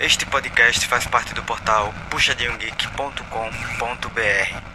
[0.00, 4.72] Este podcast faz parte do portal puxadinhogeek.com.br.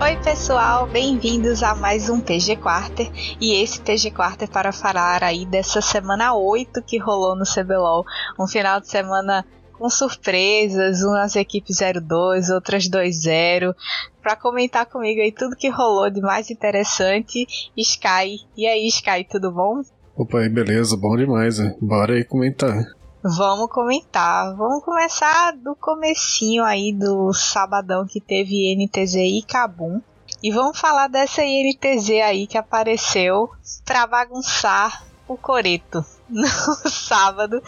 [0.00, 5.44] Oi pessoal, bem-vindos a mais um PG Quarter e esse PG Quarter para falar aí
[5.44, 8.06] dessa semana 8 que rolou no CBLOL,
[8.38, 9.44] um final de semana
[9.78, 13.74] com surpresas, umas equipes 02, outras 2-0,
[14.20, 18.40] para comentar comigo aí tudo que rolou de mais interessante, Sky.
[18.56, 19.82] E aí Sky, tudo bom?
[20.16, 21.76] Opa, aí beleza, bom demais, né?
[21.80, 22.76] bora aí comentar.
[23.22, 24.54] Vamos comentar.
[24.56, 30.00] Vamos começar do comecinho aí do sabadão que teve NTZ e Kabum.
[30.42, 33.50] E vamos falar dessa INTZ aí que apareceu
[33.84, 36.04] pra bagunçar o Coreto.
[36.28, 36.46] No
[36.90, 37.62] sábado,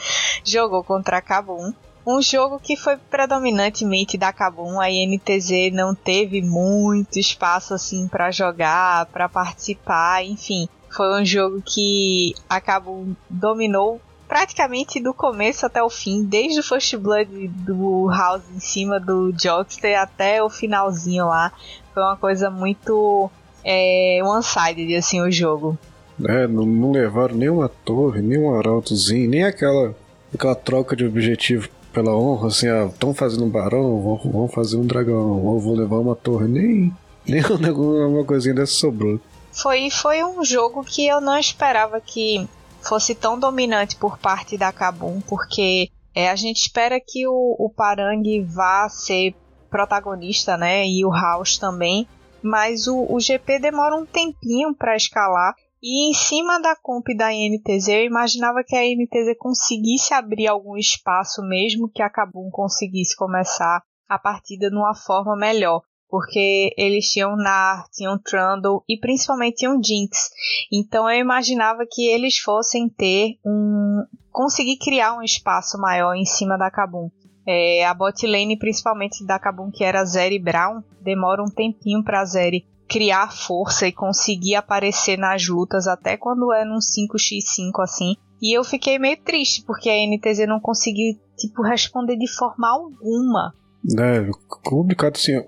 [0.44, 1.72] jogou contra Kabum.
[2.06, 4.80] Um jogo que foi predominantemente da Kabum.
[4.80, 10.68] A INTZ não teve muito espaço assim para jogar, para participar, enfim.
[10.88, 16.62] Foi um jogo que a Kabum dominou praticamente do começo até o fim, desde o
[16.62, 21.52] First Blood do House em cima do Jockster até o finalzinho lá.
[21.92, 23.30] Foi uma coisa muito
[23.64, 25.76] é, one-sided, assim, o jogo.
[26.24, 29.94] É, não, não levaram nenhuma torre, nem um arautozinho, nem aquela,
[30.32, 34.76] aquela troca de objetivo pela honra, assim, ah, estão fazendo um barão, vão, vão fazer
[34.76, 36.92] um dragão, ou vou levar uma torre, nem,
[37.26, 37.42] nem
[37.74, 39.20] uma coisinha dessa sobrou.
[39.52, 42.48] Foi, foi um jogo que eu não esperava que
[42.82, 47.68] fosse tão dominante por parte da Kabum, porque é, a gente espera que o, o
[47.68, 49.34] Parang vá ser
[49.70, 50.86] protagonista, né?
[50.86, 52.06] E o House também.
[52.42, 55.54] Mas o, o GP demora um tempinho para escalar.
[55.82, 60.76] E em cima da comp da INTZ, eu imaginava que a INTZ conseguisse abrir algum
[60.76, 67.36] espaço, mesmo que a Kabum conseguisse começar a partida numa forma melhor porque eles tinham
[67.36, 70.30] Nar, tinham Trundle e principalmente tinham Jinx.
[70.70, 74.04] Então eu imaginava que eles fossem ter um.
[74.32, 77.08] conseguir criar um espaço maior em cima da Kabum.
[77.46, 82.24] É, a bot lane, principalmente da Kabum, que era Zeri Brown, demora um tempinho pra
[82.24, 88.16] Zeri criar força e conseguir aparecer nas lutas, até quando é num 5x5 assim.
[88.42, 93.54] E eu fiquei meio triste, porque a NTZ não conseguiu, tipo, responder de forma alguma.
[93.98, 95.40] É, complicado assim.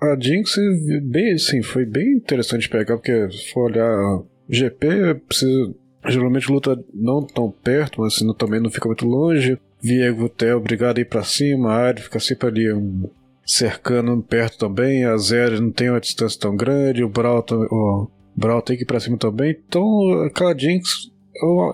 [0.00, 0.56] A Jinx,
[1.04, 5.74] bem, assim, foi bem interessante pegar, porque se for olhar GP, precisa,
[6.06, 9.58] geralmente luta não tão perto, mas assim, também não fica muito longe.
[9.82, 13.08] Viego, Theo, obrigado a ir pra cima, a Ari fica sempre ali um,
[13.50, 18.62] cercando perto também, a Zero não tem uma distância tão grande, o Brawl, o Brawl
[18.62, 19.84] tem que ir pra cima também, então
[20.24, 21.10] aquela Jinx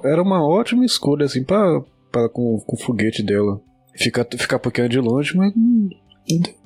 [0.04, 3.60] era uma ótima escolha, assim, pra, pra, com, com o foguete dela.
[3.94, 5.91] Ficar, ficar um pouquinho de longe, mas não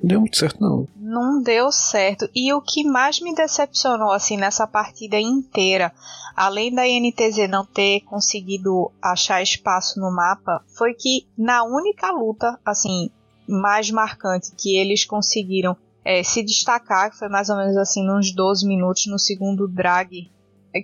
[0.01, 0.87] deu muito certo, não.
[0.95, 2.29] Não deu certo.
[2.35, 5.91] E o que mais me decepcionou, assim, nessa partida inteira,
[6.35, 12.59] além da INTZ não ter conseguido achar espaço no mapa, foi que na única luta,
[12.65, 13.09] assim,
[13.47, 18.33] mais marcante que eles conseguiram é, se destacar, que foi mais ou menos assim, uns
[18.33, 20.29] 12 minutos no segundo drag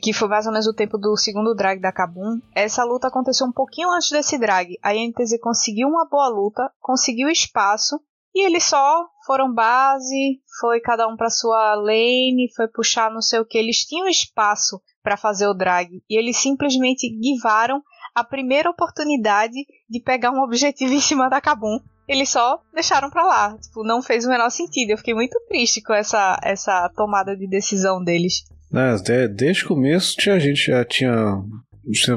[0.02, 2.42] que foi mais ou menos o tempo do segundo drag da Kabum.
[2.54, 4.78] Essa luta aconteceu um pouquinho antes desse drag.
[4.84, 7.98] A INTZ conseguiu uma boa luta, conseguiu espaço
[8.36, 13.40] e eles só foram base, foi cada um para sua lane, foi puxar não sei
[13.40, 13.58] o que.
[13.58, 17.82] Eles tinham espaço para fazer o drag e eles simplesmente guivaram
[18.14, 19.56] a primeira oportunidade
[19.90, 21.80] de pegar um objetivo em cima da Kabum.
[22.08, 23.58] Eles só deixaram para lá.
[23.58, 24.92] Tipo, não fez o menor sentido.
[24.92, 28.44] Eu fiquei muito triste com essa, essa tomada de decisão deles.
[28.74, 31.42] É, desde o começo tinha, a gente já tinha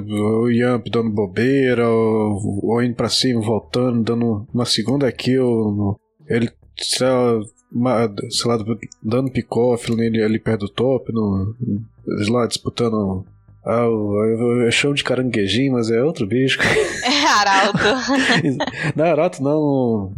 [0.09, 5.97] o Yamp dando bobeira, ou, ou indo pra cima, voltando, dando uma segunda kill.
[6.28, 7.07] Ele, sei
[7.72, 8.59] lá, sei lá
[9.03, 11.55] dando pick-off ali, ali perto do top, no,
[12.28, 13.25] lá disputando.
[13.65, 16.59] Ah, o, é show de caranguejinho, mas é outro bicho.
[17.04, 17.78] É Arauto.
[18.97, 20.12] não, Arauto não.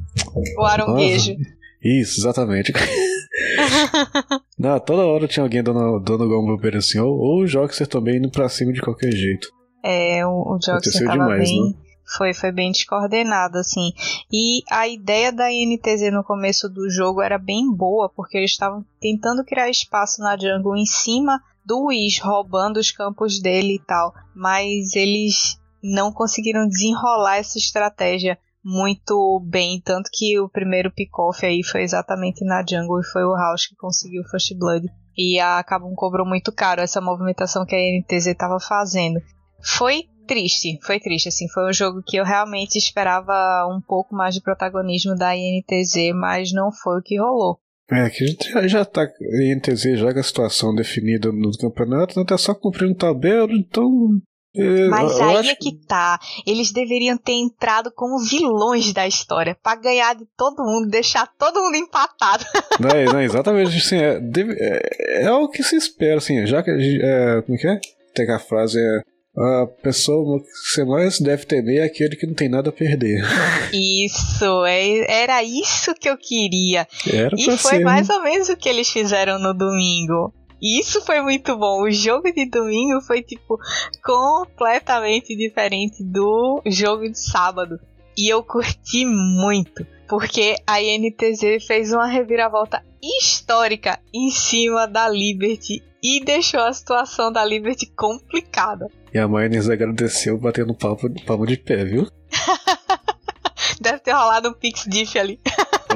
[0.56, 1.36] O aronguejo.
[1.82, 2.72] Isso, exatamente.
[4.58, 8.18] não, toda hora tinha alguém dando, dando alguma bobeira assim, ou, ou o Joxer também
[8.18, 9.48] indo pra cima de qualquer jeito.
[9.82, 11.70] É, o, o Joxer tava demais, bem...
[11.70, 11.74] Né?
[12.16, 13.92] Foi, foi bem descoordenado, assim.
[14.30, 18.84] E a ideia da INTZ no começo do jogo era bem boa, porque eles estavam
[19.00, 24.12] tentando criar espaço na jungle em cima do Wiz, roubando os campos dele e tal.
[24.34, 31.64] Mas eles não conseguiram desenrolar essa estratégia muito bem, tanto que o primeiro pick-off aí
[31.64, 34.86] foi exatamente na jungle e foi o House que conseguiu o First Blood.
[35.16, 39.20] E a Kabum cobrou muito caro essa movimentação que a NTZ estava fazendo.
[39.60, 44.34] Foi triste, foi triste, assim, foi um jogo que eu realmente esperava um pouco mais
[44.34, 47.58] de protagonismo da INTZ, mas não foi o que rolou.
[47.92, 51.50] É, que a gente já, já tá a INTZ já com a situação definida no
[51.58, 54.20] campeonato, não tá só cumprindo tabela, então
[54.54, 56.18] é, Mas aí é que tá.
[56.46, 61.62] Eles deveriam ter entrado como vilões da história para ganhar de todo mundo, deixar todo
[61.62, 62.44] mundo empatado.
[62.78, 63.96] Não, é, não, exatamente assim.
[63.96, 66.46] É, deve, é, é, o que se espera, assim.
[66.46, 66.70] Já que.
[66.70, 67.80] É, como que é?
[68.14, 69.02] Tem a frase é.
[69.36, 73.24] A pessoa que você mais deve temer é aquele que não tem nada a perder.
[73.72, 76.86] Isso, é, era isso que eu queria.
[77.10, 77.84] Era e foi ser, né?
[77.84, 80.34] mais ou menos o que eles fizeram no domingo.
[80.60, 81.82] E isso foi muito bom.
[81.82, 83.58] O jogo de domingo foi, tipo,
[84.04, 87.80] completamente diferente do jogo de sábado.
[88.16, 95.82] E eu curti muito, porque a INTZ fez uma reviravolta histórica em cima da Liberty
[96.02, 98.86] e deixou a situação da Liberty complicada.
[99.14, 102.06] E a Miners agradeceu batendo palmo, palmo de pé, viu?
[103.80, 105.38] Deve ter rolado um Pix Diff ali.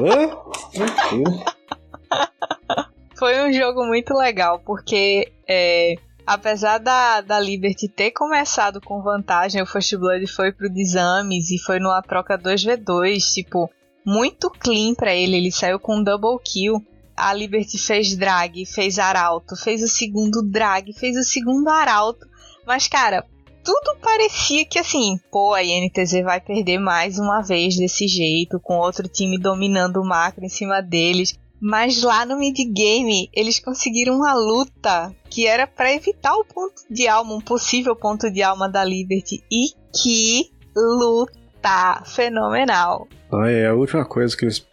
[3.18, 5.94] Foi um jogo muito legal, porque é,
[6.26, 11.58] apesar da, da Liberty ter começado com vantagem, o First Blood foi pro Desames e
[11.58, 13.70] foi numa troca 2v2, tipo,
[14.04, 16.84] muito clean para ele, ele saiu com um double kill.
[17.16, 22.26] A Liberty fez drag, fez arauto, fez o segundo drag, fez o segundo arauto.
[22.66, 23.24] Mas, cara,
[23.64, 28.78] tudo parecia que assim, pô, a INTZ vai perder mais uma vez desse jeito, com
[28.78, 31.38] outro time dominando o macro em cima deles.
[31.60, 37.08] Mas lá no mid-game, eles conseguiram uma luta que era para evitar o ponto de
[37.08, 39.42] alma, um possível ponto de alma da Liberty.
[39.50, 39.69] E
[40.00, 43.08] que luta fenomenal.
[43.32, 44.66] Ah, é, a última coisa que eles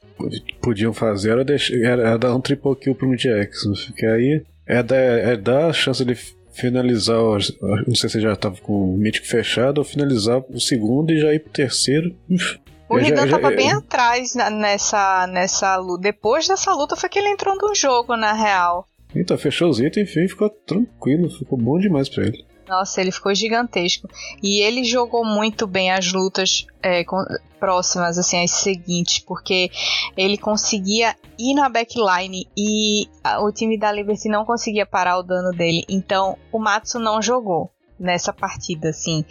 [0.62, 3.64] podiam fazer era, deixar, era dar um triple kill pro Jax.
[3.96, 6.16] Que aí é dar, é dar a chance de
[6.54, 7.18] finalizar.
[7.88, 11.34] Não sei se já tava com o mítico fechado, ou finalizar o segundo e já
[11.34, 12.16] ir pro terceiro.
[12.90, 16.04] O Ridan tava bem atrás nessa, nessa luta.
[16.04, 18.88] Depois dessa luta foi que ele entrou no jogo, na real.
[19.16, 22.44] Então, fechou os itens, enfim, ficou tranquilo, ficou bom demais pra ele.
[22.68, 24.08] Nossa, ele ficou gigantesco.
[24.42, 27.18] E ele jogou muito bem as lutas é, com,
[27.64, 29.72] próximas, assim, as seguintes, porque
[30.18, 35.24] ele conseguia ir na backline e a, o time da Liberty não conseguia parar o
[35.24, 35.86] dano dele.
[35.88, 39.24] Então, o Matsu não jogou nessa partida, assim.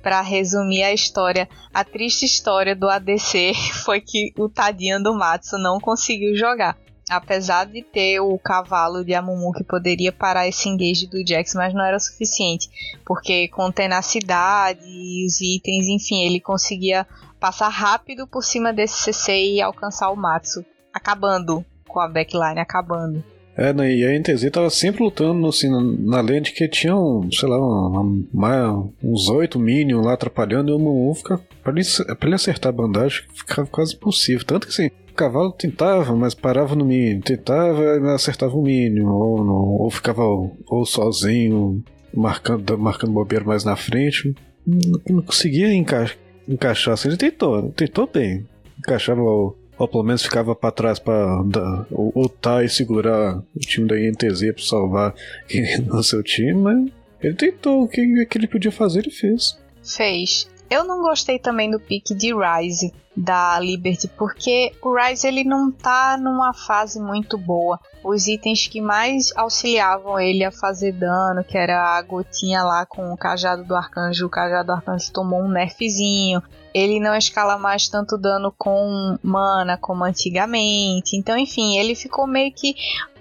[0.00, 3.54] Para resumir a história, a triste história do ADC
[3.84, 6.78] foi que o tadinho do Matsu não conseguiu jogar.
[7.10, 11.74] Apesar de ter o cavalo de Amumu que poderia parar esse engage do Jax, mas
[11.74, 12.70] não era suficiente.
[13.04, 17.04] Porque com tenacidade e os itens, enfim, ele conseguia
[17.40, 20.64] passar rápido por cima desse CC e alcançar o Matsu.
[20.94, 23.24] Acabando com a backline, acabando.
[23.56, 25.68] É, né, e a NTZ tava sempre lutando assim,
[26.06, 31.14] na, de que tinham, sei lá, uma, uns oito Minions lá atrapalhando e o Mumu
[31.14, 31.40] fica.
[31.62, 31.82] Pra ele,
[32.16, 34.46] pra ele acertar a bandagem ficava quase impossível.
[34.46, 39.54] Tanto que assim, cavalo tentava, mas parava no Minion, tentava acertava o Minion, ou, não,
[39.54, 41.84] ou ficava ou sozinho,
[42.14, 44.34] marcando, marcando bobeira mais na frente.
[44.66, 46.10] Não, não conseguia enca
[46.48, 47.08] encaixar assim.
[47.08, 48.46] Ele tentou, tentou bem.
[48.78, 51.42] Encaixava o ou pelo menos ficava para trás para
[51.90, 55.14] lutar e segurar o time da INTZ para salvar
[55.90, 56.90] o seu time, mas
[57.22, 59.58] ele tentou o que, que ele podia fazer, ele fez.
[59.82, 60.50] Fez.
[60.70, 65.68] Eu não gostei também do pique de Rise da Liberty, porque o Rise ele não
[65.68, 67.80] tá numa fase muito boa.
[68.04, 73.12] Os itens que mais auxiliavam ele a fazer dano, que era a gotinha lá com
[73.12, 76.40] o cajado do arcanjo, o cajado do arcanjo tomou um nerfzinho.
[76.72, 81.16] Ele não escala mais tanto dano com mana como antigamente.
[81.16, 82.76] Então, enfim, ele ficou meio que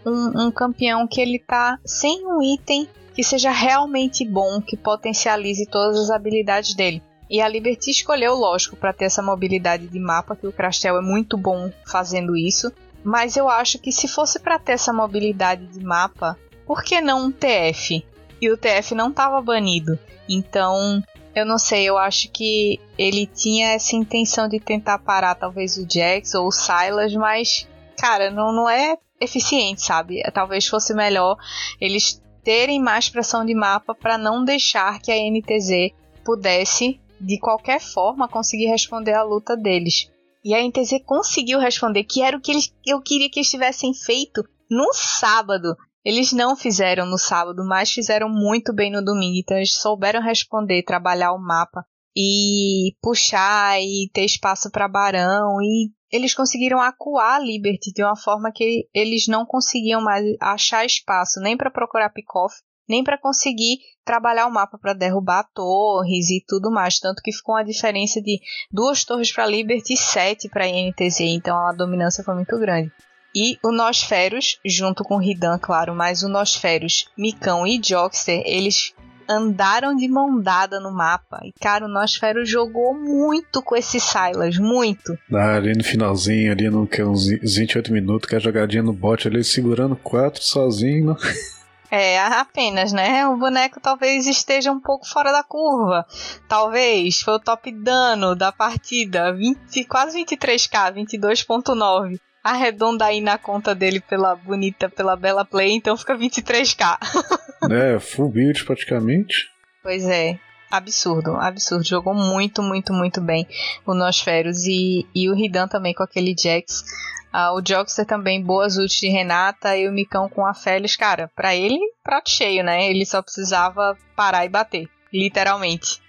[0.05, 5.65] um, um campeão que ele tá sem um item que seja realmente bom, que potencialize
[5.65, 7.01] todas as habilidades dele.
[7.29, 11.01] E a Liberty escolheu, lógico, para ter essa mobilidade de mapa, que o Crastel é
[11.01, 12.71] muito bom fazendo isso.
[13.03, 17.25] Mas eu acho que se fosse para ter essa mobilidade de mapa, por que não
[17.25, 18.03] um TF?
[18.41, 19.98] E o TF não estava banido.
[20.27, 21.03] Então,
[21.36, 25.86] eu não sei, eu acho que ele tinha essa intenção de tentar parar talvez o
[25.89, 27.67] Jax ou o Silas, mas,
[27.98, 30.21] cara, não, não é eficiente, sabe?
[30.33, 31.38] Talvez fosse melhor
[31.79, 35.93] eles terem mais pressão de mapa para não deixar que a NTZ
[36.24, 40.09] pudesse de qualquer forma, conseguir responder a luta deles.
[40.43, 43.93] E a NTZ conseguiu responder, que era o que eles, eu queria que eles tivessem
[43.93, 45.75] feito no sábado.
[46.03, 49.38] Eles não fizeram no sábado, mas fizeram muito bem no domingo.
[49.38, 51.85] Então eles souberam responder, trabalhar o mapa
[52.15, 58.15] e puxar e ter espaço para Barão e eles conseguiram acuar a Liberty de uma
[58.15, 62.55] forma que eles não conseguiam mais achar espaço nem para procurar pick-off
[62.89, 67.00] nem para conseguir trabalhar o mapa para derrubar torres e tudo mais.
[67.00, 68.39] Tanto que ficou uma diferença de
[68.72, 71.19] duas torres para Liberty e sete para INTZ.
[71.22, 72.91] Então a dominância foi muito grande.
[73.36, 78.93] E o Nosferos, junto com o Ridan, claro, mas o Nosferos, Micão e Joxer, eles
[79.29, 81.39] andaram de mão dada no mapa.
[81.43, 85.15] E, cara, o Nosferos jogou muito com esse Silas, muito.
[85.31, 89.27] Ah, ali no finalzinho, ali no que, uns 28 minutos, que a jogadinha no bot
[89.27, 91.15] ali, segurando quatro sozinho.
[91.91, 93.25] É, apenas, né?
[93.27, 96.05] O boneco talvez esteja um pouco fora da curva.
[96.48, 103.75] Talvez foi o top dano da partida, 20, quase 23k, 22.9 arredonda aí na conta
[103.75, 106.98] dele pela bonita, pela bela play, então fica 23k.
[107.69, 109.50] é, full build praticamente.
[109.84, 110.39] Pois é.
[110.72, 111.84] Absurdo, absurdo.
[111.84, 113.48] Jogou muito, muito, muito bem
[113.86, 116.84] o Nosferos e, e o Ridan também com aquele Jax.
[117.31, 120.95] Ah, o Joxer também, boas ults de Renata e o Micão com a Félix.
[120.95, 122.89] Cara, pra ele, prato cheio, né?
[122.89, 126.01] Ele só precisava parar e bater, literalmente.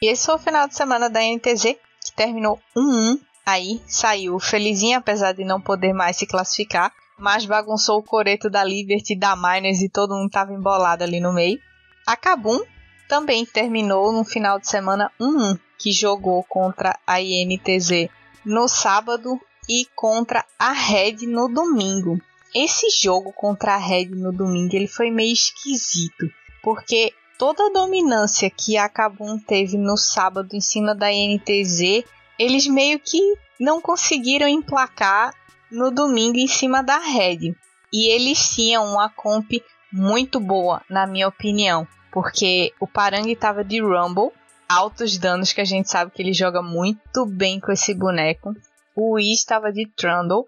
[0.00, 4.98] E esse foi o final de semana da NTZ, que terminou 1-1 Aí saiu felizinha,
[4.98, 9.82] apesar de não poder mais se classificar, mas bagunçou o coreto da Liberty, da Miners
[9.82, 11.60] e todo mundo tava embolado ali no meio.
[12.06, 12.58] A Kabum
[13.06, 18.08] também terminou no final de semana 1-1, que jogou contra a INTZ
[18.46, 22.18] no sábado e contra a Red no domingo.
[22.54, 26.30] Esse jogo contra a Red no domingo ele foi meio esquisito,
[26.62, 32.04] porque toda a dominância que a Kabum teve no sábado em cima da INTZ
[32.38, 33.18] eles meio que
[33.58, 35.34] não conseguiram emplacar
[35.70, 37.54] no domingo em cima da Red.
[37.92, 39.52] E eles tinham uma comp
[39.92, 44.32] muito boa, na minha opinião, porque o Parang estava de Rumble,
[44.68, 48.54] altos danos que a gente sabe que ele joga muito bem com esse boneco.
[48.96, 50.44] O Whis estava de Trundle,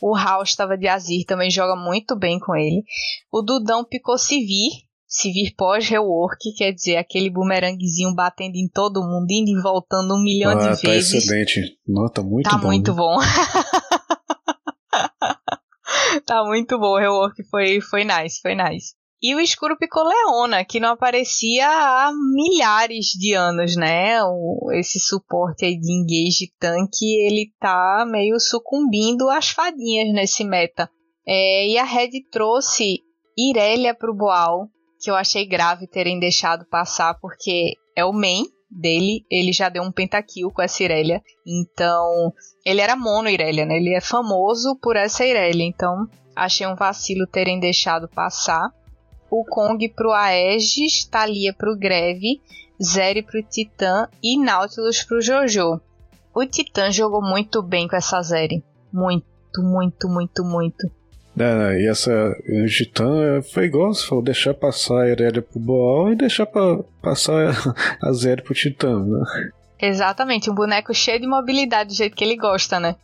[0.00, 2.82] o House estava de Azir, também joga muito bem com ele.
[3.30, 4.70] O Dudão picou Sivir,
[5.06, 10.22] se vir pós-rework, quer dizer, aquele bumeranguezinho batendo em todo mundo, indo e voltando um
[10.22, 11.14] milhão ah, de tá vezes.
[11.14, 11.76] excelente.
[11.86, 12.68] Nota muito tá bom.
[12.68, 12.96] muito né?
[12.96, 13.18] bom.
[16.24, 18.94] tá muito bom, o rework foi, foi nice, foi nice.
[19.22, 24.22] E o escuro Picoleona, que não aparecia há milhares de anos, né?
[24.24, 30.90] O, esse suporte aí de engage tanque, ele tá meio sucumbindo às fadinhas nesse meta.
[31.26, 33.00] É, e a Red trouxe
[33.38, 34.68] Irelia pro Boal,
[35.00, 39.82] que eu achei grave terem deixado passar, porque é o main dele, ele já deu
[39.82, 41.22] um pentakill com essa Irelia.
[41.46, 42.32] Então,
[42.64, 43.76] ele era mono Irelia, né?
[43.76, 48.70] Ele é famoso por essa Irelia, então achei um vacilo terem deixado passar.
[49.30, 52.40] O Kong pro Aegis, Thalia pro Greve,
[52.82, 55.80] Zeri pro Titã e Nautilus pro Jojo.
[56.34, 58.64] O Titã jogou muito bem com essa Zeri.
[58.92, 59.24] Muito,
[59.62, 60.90] muito, muito, muito.
[61.38, 65.60] É, e essa o Titã é, foi igual você falou, deixar passar a Irelia pro
[65.60, 67.54] Boal e deixar pra, passar
[68.02, 69.50] a Zeri pro Titã, né?
[69.80, 72.96] Exatamente, um boneco cheio de mobilidade do jeito que ele gosta, né?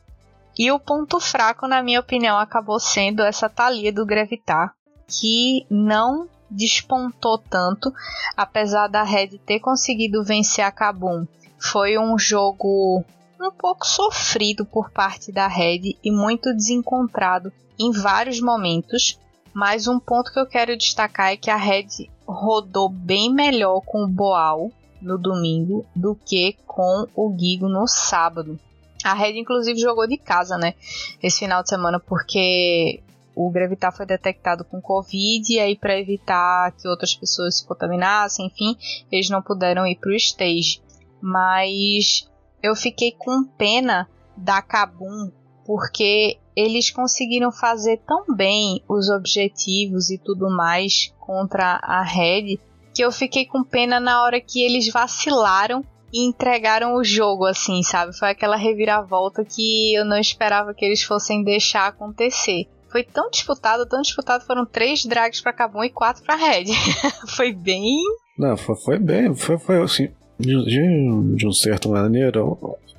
[0.59, 4.73] E o ponto fraco, na minha opinião, acabou sendo essa Thalia do Grevitar,
[5.09, 7.93] que não despontou tanto,
[8.37, 11.27] apesar da Red ter conseguido vencer a Kabum.
[11.59, 13.05] Foi um jogo
[13.41, 19.19] um pouco sofrido por parte da Red e muito desencontrado em vários momentos,
[19.53, 24.05] mas um ponto que eu quero destacar é que a Red rodou bem melhor com
[24.05, 24.71] o Boal
[25.01, 28.59] no domingo do que com o Gigo no sábado.
[29.05, 30.75] A Red inclusive jogou de casa, né,
[31.23, 33.03] esse final de semana porque
[33.37, 38.47] o Gravitar foi detectado com Covid e aí para evitar que outras pessoas se contaminassem,
[38.47, 38.75] enfim,
[39.13, 40.81] eles não puderam ir para o stage.
[41.21, 42.27] Mas
[42.63, 45.31] eu fiquei com pena da Kabum
[45.67, 52.59] porque eles conseguiram fazer tão bem os objetivos e tudo mais contra a Red
[52.95, 57.83] que eu fiquei com pena na hora que eles vacilaram e entregaram o jogo, assim,
[57.83, 58.17] sabe?
[58.17, 62.67] Foi aquela reviravolta que eu não esperava que eles fossem deixar acontecer.
[62.97, 66.65] Foi tão disputado, tão disputado, foram três drags para Kabum e quatro para Red.
[67.29, 67.95] foi bem.
[68.39, 70.09] Não, foi, foi bem, foi, foi assim,
[70.41, 72.41] de, de, um certo maneira,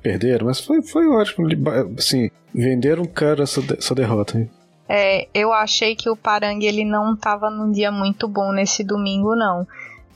[0.00, 1.48] perderam, mas foi, foi ótimo.
[1.98, 4.38] Assim, venderam caro essa, essa derrota.
[4.38, 4.48] Hein?
[4.88, 9.34] É, eu achei que o Parang ele não estava num dia muito bom nesse domingo,
[9.34, 9.66] não.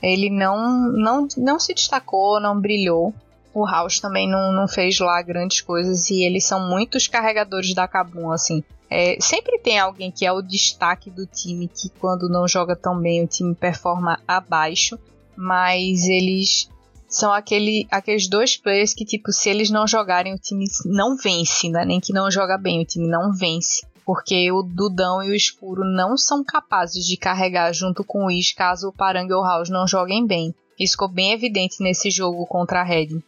[0.01, 3.13] Ele não, não, não se destacou, não brilhou.
[3.53, 7.87] O House também não, não fez lá grandes coisas e eles são muitos carregadores da
[7.87, 8.63] Kabum, assim.
[8.89, 12.99] É, sempre tem alguém que é o destaque do time que quando não joga tão
[12.99, 14.99] bem o time performa abaixo,
[15.35, 16.69] mas eles
[17.07, 21.69] são aquele, aqueles dois players que, tipo, se eles não jogarem, o time não vence,
[21.69, 21.85] né?
[21.85, 23.85] Nem que não joga bem, o time não vence.
[24.05, 28.53] porque o Dudão e o Escuro não são capazes de carregar junto com o Is
[28.53, 30.53] caso o Parang ou o House não joguem bem.
[30.79, 33.23] Isso ficou bem evidente nesse jogo contra a Red.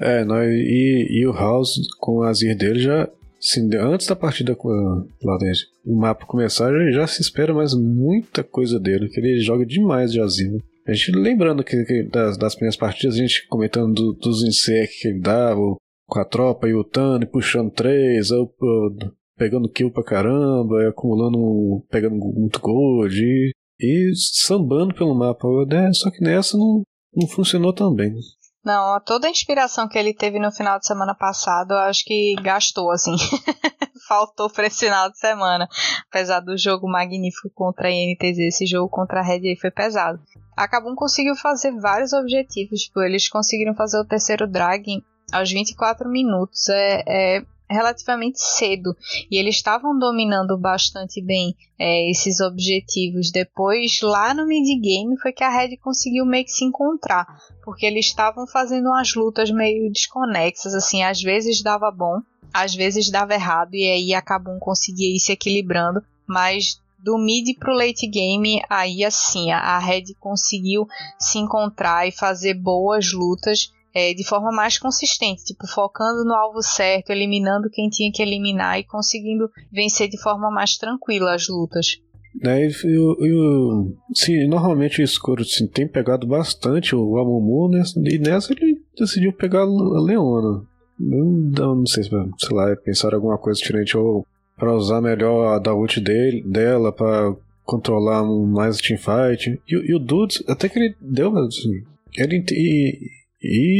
[0.00, 3.08] É, não, e, e o House com o Azir dele já.
[3.38, 5.38] Assim, antes da partida lá
[5.84, 10.12] o mapa começar, já, já se espera mais muita coisa dele, que ele joga demais
[10.12, 10.50] de Azir.
[10.52, 10.58] Né?
[10.86, 14.98] A gente lembrando que, que das, das, primeiras partidas, a gente comentando do, dos insectos
[15.00, 15.60] que ele dava,
[16.06, 18.94] com a tropa e o Tano, puxando três, ou, ou,
[19.38, 25.46] pegando kill pra caramba, acumulando, pegando muito gold e, e sambando pelo mapa.
[25.66, 25.90] Né?
[25.94, 26.82] Só que nessa não,
[27.14, 28.14] não funcionou bem.
[28.64, 32.34] Não, toda a inspiração que ele teve no final de semana passado, eu acho que
[32.42, 33.16] gastou, assim.
[34.06, 35.66] Faltou para esse final de semana.
[36.08, 40.20] Apesar do jogo magnífico contra a INTZ, esse jogo contra a Red foi pesado.
[40.56, 45.02] A Kabum conseguiu fazer vários objetivos, tipo, eles conseguiram fazer o terceiro drag
[45.32, 46.68] aos 24 minutos.
[46.68, 48.94] É, é relativamente cedo
[49.30, 53.30] e eles estavam dominando bastante bem é, esses objetivos.
[53.30, 57.26] Depois, lá no mid-game, foi que a Red conseguiu meio que se encontrar,
[57.64, 62.20] porque eles estavam fazendo umas lutas meio desconexas, assim, às vezes dava bom,
[62.52, 67.74] às vezes dava errado, e aí acabou conseguir ir se equilibrando, mas do mid pro
[67.74, 70.86] late game, aí assim, a Red conseguiu
[71.18, 76.62] se encontrar e fazer boas lutas é, de forma mais consistente, tipo, focando no alvo
[76.62, 82.00] certo, eliminando quem tinha que eliminar e conseguindo vencer de forma mais tranquila as lutas.
[82.44, 88.18] É, eu, eu, sim, normalmente o escuro assim, tem pegado bastante o Amumu, né, e
[88.18, 90.64] nessa ele decidiu pegar a Leona.
[90.98, 94.24] Não, não sei se, sei lá, pensar alguma coisa diferente ou
[94.56, 99.58] para usar melhor a da ult dele, dela para controlar mais o teamfight.
[99.66, 101.82] E, e o Dudes, até que ele deu, assim,
[102.16, 103.19] ele e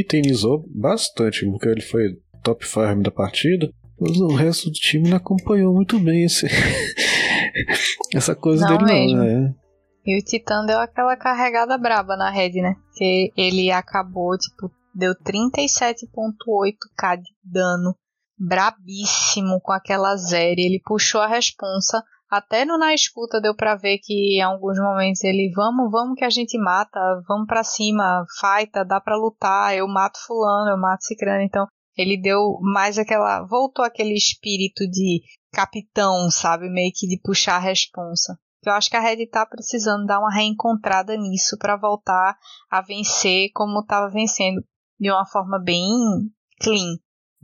[0.09, 5.19] tenizou bastante, porque ele foi top farm da partida, mas o resto do time não
[5.19, 6.47] acompanhou muito bem esse
[8.15, 9.19] essa coisa não dele mesmo.
[9.19, 9.55] não, né?
[10.07, 12.75] E o Titã deu aquela carregada braba na rede, né?
[12.97, 17.95] Que ele acabou, tipo, deu 37.8k de dano.
[18.39, 20.59] Brabíssimo com aquela zero.
[20.59, 25.25] Ele puxou a responsa até no Na Escuta deu para ver que em alguns momentos
[25.25, 29.89] ele, vamos, vamos que a gente mata, vamos para cima, fighta, dá para lutar, eu
[29.89, 31.67] mato fulano, eu mato cicrano, então
[31.97, 37.59] ele deu mais aquela, voltou aquele espírito de capitão, sabe, meio que de puxar a
[37.59, 38.39] responsa.
[38.65, 42.37] Eu acho que a Red tá precisando dar uma reencontrada nisso para voltar
[42.71, 44.63] a vencer como estava vencendo
[44.99, 45.91] de uma forma bem
[46.61, 46.97] clean.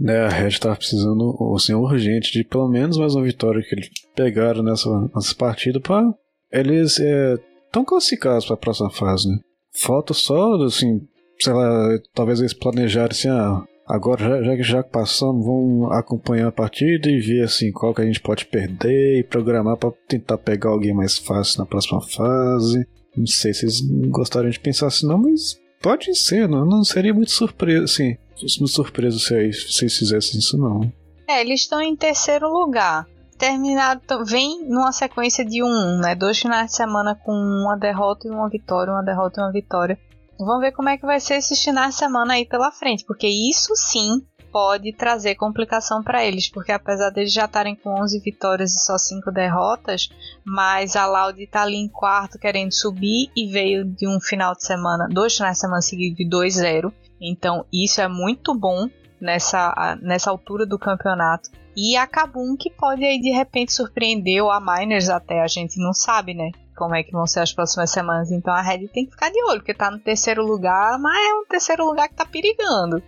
[0.05, 3.89] É, a Red tava precisando, assim, urgente de pelo menos mais uma vitória que eles
[4.15, 6.13] pegaram nessa, nessa partida para
[6.53, 9.39] eles estão é, classificados para a próxima fase, né?
[9.75, 11.01] Falta só, assim,
[11.41, 16.49] sei lá, talvez eles planejarem assim, ah, agora já, já que já passamos, vamos acompanhar
[16.49, 20.39] a partida e ver assim qual que a gente pode perder e programar para tentar
[20.39, 22.87] pegar alguém mais fácil na próxima fase.
[23.17, 27.15] Não sei se eles gostariam de pensar assim, não, mas pode ser, não, não seria
[27.15, 30.93] muito surpresa, assim me surpreso se, aí, se eles fizessem isso, não.
[31.29, 33.07] É, eles estão em terceiro lugar.
[33.39, 36.15] Terminado, vem numa sequência de um, né?
[36.15, 39.99] Dois finais de semana com uma derrota e uma vitória, uma derrota e uma vitória.
[40.39, 43.27] Vamos ver como é que vai ser esses finais de semana aí pela frente, porque
[43.27, 44.23] isso sim
[44.53, 48.97] pode trazer complicação para eles, porque apesar deles já estarem com 11 vitórias e só
[48.97, 50.09] 5 derrotas,
[50.45, 54.65] mas a Laude está ali em quarto querendo subir e veio de um final de
[54.65, 56.91] semana, dois finais de semana seguidos de 2-0.
[57.21, 58.89] Então isso é muito bom
[59.21, 61.51] nessa, nessa altura do campeonato.
[61.77, 65.79] E a Kabum que pode aí de repente surpreender, ou a Miners até, a gente
[65.79, 66.51] não sabe, né?
[66.75, 68.31] Como é que vão ser as próximas semanas.
[68.31, 71.35] Então a Red tem que ficar de olho, porque tá no terceiro lugar, mas é
[71.35, 73.03] um terceiro lugar que tá perigando.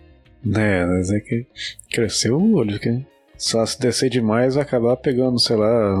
[0.55, 1.47] É, mas é que
[1.91, 3.05] cresceu o olho, que
[3.37, 5.95] só se descer demais vai acabar pegando, sei lá,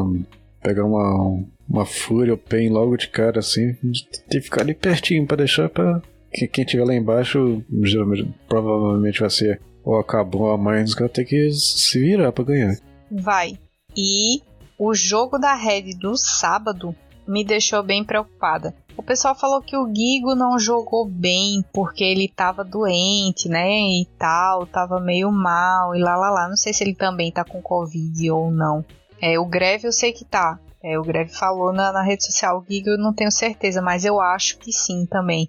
[0.61, 5.25] pegar uma, uma fúria ou pain logo de cara assim, tem que ficar ali pertinho
[5.25, 10.53] para deixar para que quem tiver lá embaixo geralmente, provavelmente vai ser ou acabou ou
[10.53, 12.77] a que vai ter que se virar para ganhar.
[13.11, 13.57] Vai.
[13.97, 14.41] E
[14.77, 16.95] o jogo da Red do sábado
[17.27, 18.73] me deixou bem preocupada.
[18.97, 23.69] O pessoal falou que o Gigo não jogou bem porque ele tava doente, né?
[23.69, 26.49] E tal, tava meio mal e lá lá lá.
[26.49, 28.83] Não sei se ele também tá com Covid ou não.
[29.21, 30.59] É, o Greve eu sei que tá.
[30.81, 34.05] É, o Greg falou na, na, rede social, o Giga eu não tenho certeza, mas
[34.05, 35.47] eu acho que sim também.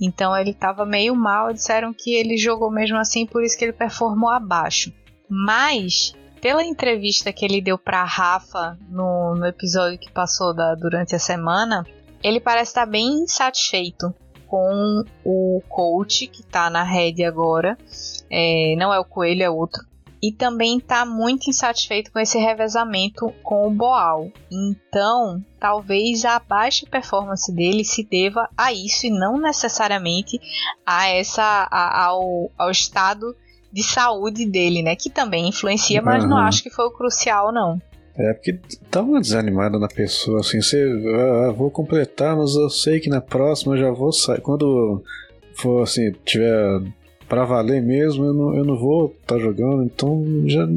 [0.00, 3.72] Então ele estava meio mal, disseram que ele jogou mesmo assim, por isso que ele
[3.72, 4.92] performou abaixo.
[5.28, 11.14] Mas, pela entrevista que ele deu para Rafa no, no episódio que passou da, durante
[11.14, 11.86] a semana,
[12.22, 14.12] ele parece estar bem satisfeito
[14.48, 17.78] com o coach que está na rede agora.
[18.28, 19.91] É, não é o Coelho, é outro
[20.22, 24.30] e também está muito insatisfeito com esse revezamento com o Boal.
[24.50, 30.40] Então, talvez a baixa performance dele se deva a isso e não necessariamente
[30.86, 33.34] a essa a, ao, ao estado
[33.72, 34.94] de saúde dele, né?
[34.94, 36.30] Que também influencia, mas uhum.
[36.30, 37.80] não acho que foi o crucial, não.
[38.16, 40.86] É, porque dá uma desanimada na pessoa, assim, você,
[41.46, 44.40] ah, vou completar, mas eu sei que na próxima eu já vou sair.
[44.42, 45.02] Quando
[45.54, 46.82] for, assim, tiver
[47.32, 50.68] para valer mesmo, eu não, eu não vou estar tá jogando, então já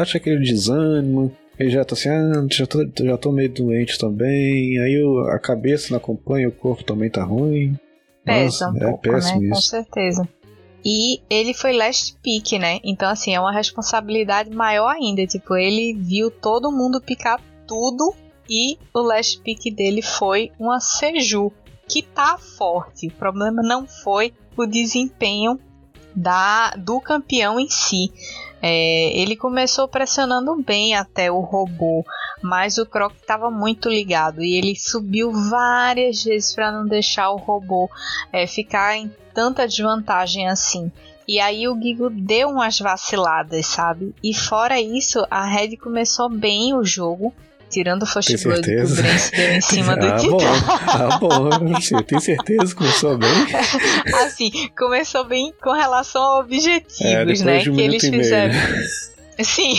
[0.00, 4.78] acha aquele desânimo, ele já tá assim, ah, já tô, já tô meio doente também,
[4.78, 7.76] aí eu, a cabeça não acompanha, o corpo também tá ruim.
[8.24, 9.46] Pesa Nossa, um é pouco, péssimo né?
[9.46, 9.54] Isso.
[9.54, 10.28] Com certeza.
[10.84, 12.78] E ele foi last pick, né?
[12.84, 15.26] Então, assim, é uma responsabilidade maior ainda.
[15.26, 18.14] Tipo, ele viu todo mundo picar tudo
[18.48, 21.50] e o last pick dele foi uma Seju,
[21.88, 23.08] que tá forte.
[23.08, 25.58] O problema não foi o desempenho
[26.16, 28.10] da do campeão em si.
[28.62, 32.04] É, ele começou pressionando bem até o robô,
[32.42, 37.36] mas o Croc estava muito ligado e ele subiu várias vezes para não deixar o
[37.36, 37.88] robô
[38.32, 40.90] é, ficar em tanta desvantagem assim.
[41.28, 44.14] E aí o Gigo deu umas vaciladas, sabe?
[44.22, 47.34] E fora isso, a Red começou bem o jogo.
[47.76, 50.16] Tirando o First Blood que o Brence deu em cima do ah.
[50.16, 51.50] Bom, ah, bom.
[51.74, 53.28] Você tem certeza que começou bem?
[54.24, 57.58] assim, começou bem com relação a objetivos, é, né?
[57.68, 58.54] Um que eles fizeram.
[59.44, 59.74] Sim.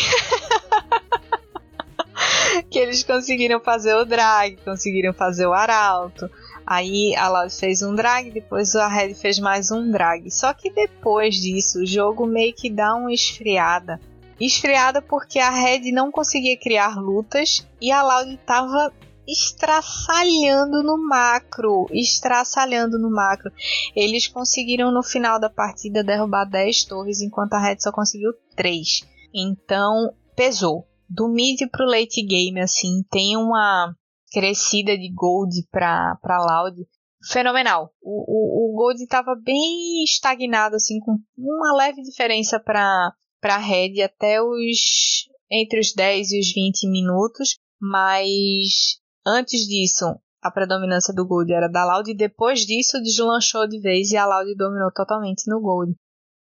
[2.70, 6.30] que eles conseguiram fazer o drag, conseguiram fazer o arauto.
[6.68, 10.30] Aí a Loud fez um drag, depois a Red fez mais um drag.
[10.30, 14.00] Só que depois disso, o jogo meio que dá uma esfriada.
[14.40, 18.94] Esfriada porque a Red não conseguia criar lutas e a Loud estava
[19.28, 23.52] estraçalhando no macro, estraçalhando no macro.
[23.96, 29.02] Eles conseguiram no final da partida derrubar 10 torres, enquanto a Red só conseguiu 3.
[29.34, 30.88] Então, pesou.
[31.10, 33.94] Do mid pro late game, assim, tem uma
[34.32, 36.86] crescida de Gold para Loud
[37.32, 37.92] fenomenal.
[38.02, 44.02] O, o, o Gold estava bem estagnado, assim, com uma leve diferença para para Red
[44.02, 50.06] até os entre os 10 e os 20 minutos, mas antes disso
[50.42, 54.26] a predominância do Gold era da Loud e depois disso deslanchou de vez e a
[54.26, 55.96] Loud dominou totalmente no Gold.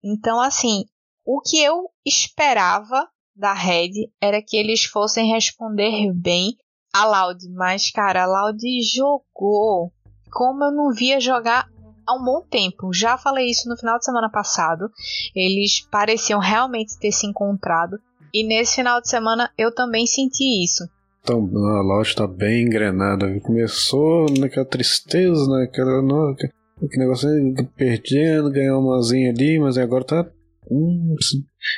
[0.02, 0.84] Então, assim,
[1.24, 6.56] o que eu esperava da Red era que eles fossem responder bem
[6.92, 9.92] a Loud, mas cara, a Loud jogou
[10.30, 11.68] como eu não via jogar
[12.06, 12.92] há um bom tempo.
[12.92, 14.90] Já falei isso no final de semana passado.
[15.34, 17.98] Eles pareciam realmente ter se encontrado.
[18.32, 20.84] E nesse final de semana eu também senti isso.
[21.22, 23.38] Então, a Loud está bem engrenada.
[23.40, 26.02] Começou naquela tristeza, naquela.
[26.90, 27.28] Que negócio
[27.76, 30.26] perdendo, ganhar uma asinha ali, mas agora tá.
[30.70, 31.36] Hum, se,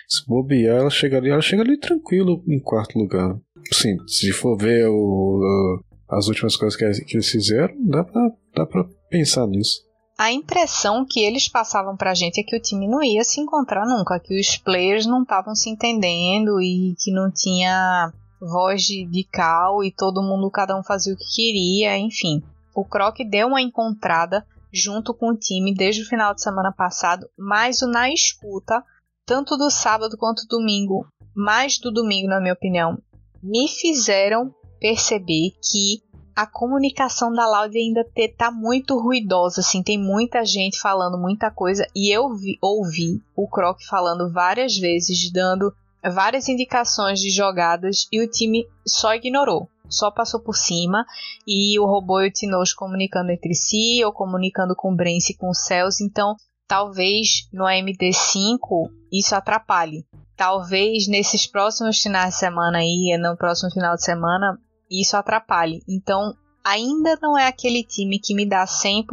[0.09, 3.37] se bobear, ela chega ali, ela chega ali tranquilo em quarto lugar
[3.73, 8.67] sim, se for ver o, as últimas coisas que, que eles fizeram, dá pra, dá
[8.67, 9.83] pra pensar nisso.
[10.17, 13.85] A impressão que eles passavam pra gente é que o time não ia se encontrar
[13.85, 19.25] nunca, que os players não estavam se entendendo e que não tinha voz de, de
[19.25, 22.43] cal e todo mundo, cada um fazia o que queria, enfim.
[22.75, 27.29] O Croc deu uma encontrada junto com o time desde o final de semana passado,
[27.37, 28.85] mas o na escuta,
[29.27, 32.99] tanto do sábado quanto do domingo, mais do domingo, na minha opinião,
[33.43, 36.03] me fizeram perceber que
[36.35, 38.05] a comunicação da Loud ainda
[38.37, 43.49] tá muito ruidosa, assim, tem muita gente falando muita coisa e eu vi, ouvi o
[43.49, 45.73] Croc falando várias vezes, dando
[46.13, 51.05] várias indicações de jogadas e o time só ignorou, só passou por cima
[51.47, 55.37] e o robô e o Tinoz comunicando entre si ou comunicando com o Brence e
[55.37, 56.35] com o Cells, então
[56.67, 60.05] talvez no AMD5 isso atrapalhe.
[60.37, 64.59] Talvez nesses próximos finais de semana aí, no próximo final de semana,
[64.91, 65.83] isso atrapalhe.
[65.89, 69.05] Então, ainda não é aquele time que me dá 100%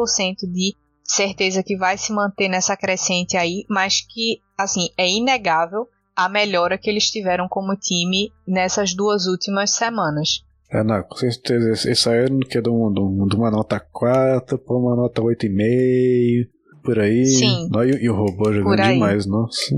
[0.52, 6.30] de certeza que vai se manter nessa crescente aí, mas que, assim, é inegável a
[6.30, 10.44] melhora que eles tiveram como time nessas duas últimas semanas.
[10.72, 11.92] É, não, com certeza.
[11.92, 16.48] Esse aí que de uma, de uma nota 4 para uma nota 8,5
[16.84, 17.26] por aí.
[17.26, 17.70] Sim.
[17.86, 19.76] E, e o robô jogando demais, nossa.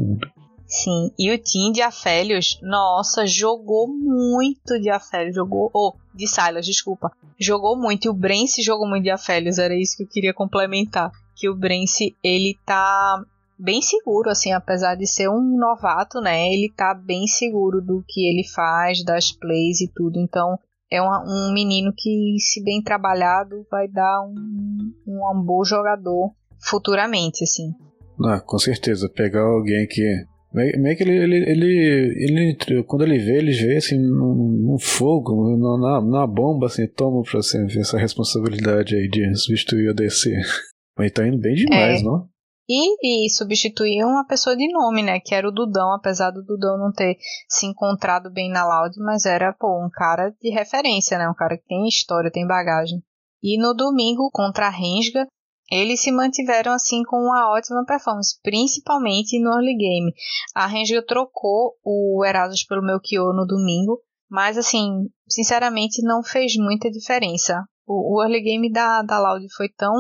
[0.74, 6.66] Sim, e o Tim de Afélios, nossa, jogou muito de Afélios, jogou, oh, de Silas,
[6.66, 10.34] desculpa, jogou muito, e o Brence jogou muito de Afélios, era isso que eu queria
[10.34, 13.24] complementar, que o Brence, ele tá
[13.58, 18.28] bem seguro, assim, apesar de ser um novato, né, ele tá bem seguro do que
[18.28, 20.58] ele faz, das plays e tudo, então
[20.92, 27.44] é um, um menino que, se bem trabalhado, vai dar um, um bom jogador futuramente,
[27.44, 27.76] assim.
[28.26, 29.10] Ah, com certeza.
[29.10, 33.98] Pegar alguém que Meio que ele, ele, ele, ele, quando ele vê, ele vê assim,
[33.98, 39.96] no, fogo, na, na bomba, assim, toma pra assim, essa responsabilidade aí de substituir o
[39.96, 40.30] DC.
[40.96, 42.04] Mas tá indo bem demais, é.
[42.04, 42.30] não?
[42.70, 45.20] E, e substituir uma pessoa de nome, né?
[45.20, 47.18] Que era o Dudão, apesar do Dudão não ter
[47.50, 51.28] se encontrado bem na Loud, mas era, pô, um cara de referência, né?
[51.28, 53.04] Um cara que tem história, tem bagagem.
[53.42, 55.28] E no domingo, contra a Rensga,
[55.72, 60.14] eles se mantiveram assim com uma ótima performance, principalmente no early game.
[60.54, 64.00] A Ranger trocou o Erasmus pelo Melchior no domingo,
[64.30, 67.64] mas assim, sinceramente não fez muita diferença.
[67.86, 69.94] O, o early game da, da Loud foi tão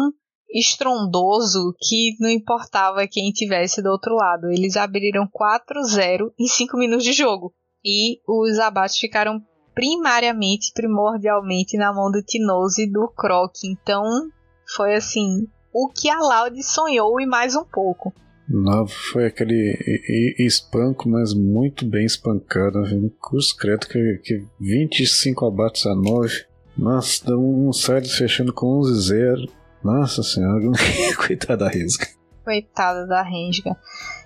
[0.53, 4.51] estrondoso que não importava quem tivesse do outro lado.
[4.51, 7.53] Eles abriram 4-0 em 5 minutos de jogo.
[7.83, 9.41] E os abates ficaram
[9.73, 13.51] primariamente, primordialmente na mão do Tinose e do Croc.
[13.65, 14.03] Então,
[14.67, 18.13] foi assim, o que a Loud sonhou e mais um pouco.
[18.47, 19.77] Não, foi aquele
[20.37, 22.79] espanco, mas muito bem espancado.
[22.79, 26.45] Um curso credo que, que 25 abates a 9.
[26.77, 29.49] Nossa, um side fechando com 11-0.
[29.83, 30.63] Nossa senhora,
[31.17, 32.07] coitada da Resga.
[32.43, 33.77] Coitada da Resga.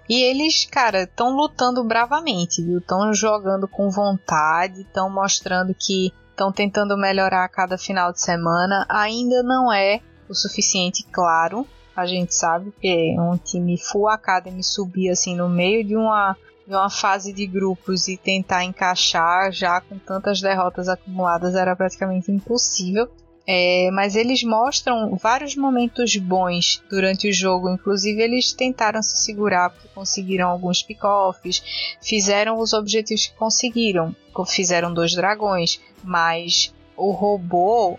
[0.10, 2.80] E eles, cara, estão lutando bravamente, viu?
[2.80, 8.86] Estão jogando com vontade, estão mostrando que estão tentando melhorar a cada final de semana.
[8.88, 11.66] Ainda não é o suficiente, claro.
[11.96, 16.36] A gente sabe que um time full academy subir assim no meio de uma
[16.68, 22.30] de uma fase de grupos e tentar encaixar já com tantas derrotas acumuladas era praticamente
[22.30, 23.10] impossível.
[23.50, 27.70] É, mas eles mostram vários momentos bons durante o jogo.
[27.70, 31.64] Inclusive, eles tentaram se segurar porque conseguiram alguns pick-offs,
[32.02, 34.14] fizeram os objetivos que conseguiram.
[34.48, 37.98] Fizeram dois dragões, mas o robô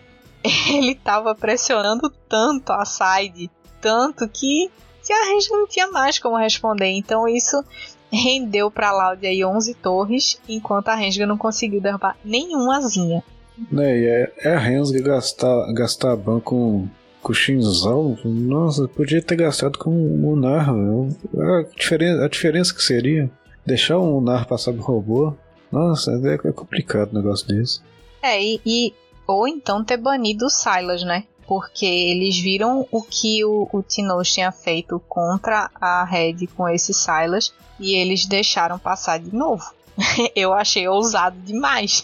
[0.69, 4.71] ele estava pressionando tanto a side, tanto que,
[5.05, 6.91] que a gente não tinha mais como responder.
[6.91, 7.63] Então isso
[8.11, 13.23] rendeu para Loud aí 11 torres, enquanto a Rensga não conseguiu derrubar nenhumazinha.
[13.71, 16.89] Né, é, é a Rensga gastar, gastar ban com,
[17.23, 18.17] com o Shinzal.
[18.25, 20.71] Nossa, podia ter gastado com o Munar.
[20.71, 23.31] A diferença, a diferença que seria
[23.67, 25.35] deixar o Munar passar do robô.
[25.71, 27.81] Nossa, é, é complicado o negócio desse.
[28.23, 28.95] É, e, e
[29.29, 31.25] ou então ter banido o Silas, né?
[31.47, 36.95] Porque eles viram o que o, o Tinoz tinha feito contra a Red com esse
[36.95, 39.73] Silas e eles deixaram passar de novo.
[40.35, 42.03] Eu achei ousado demais.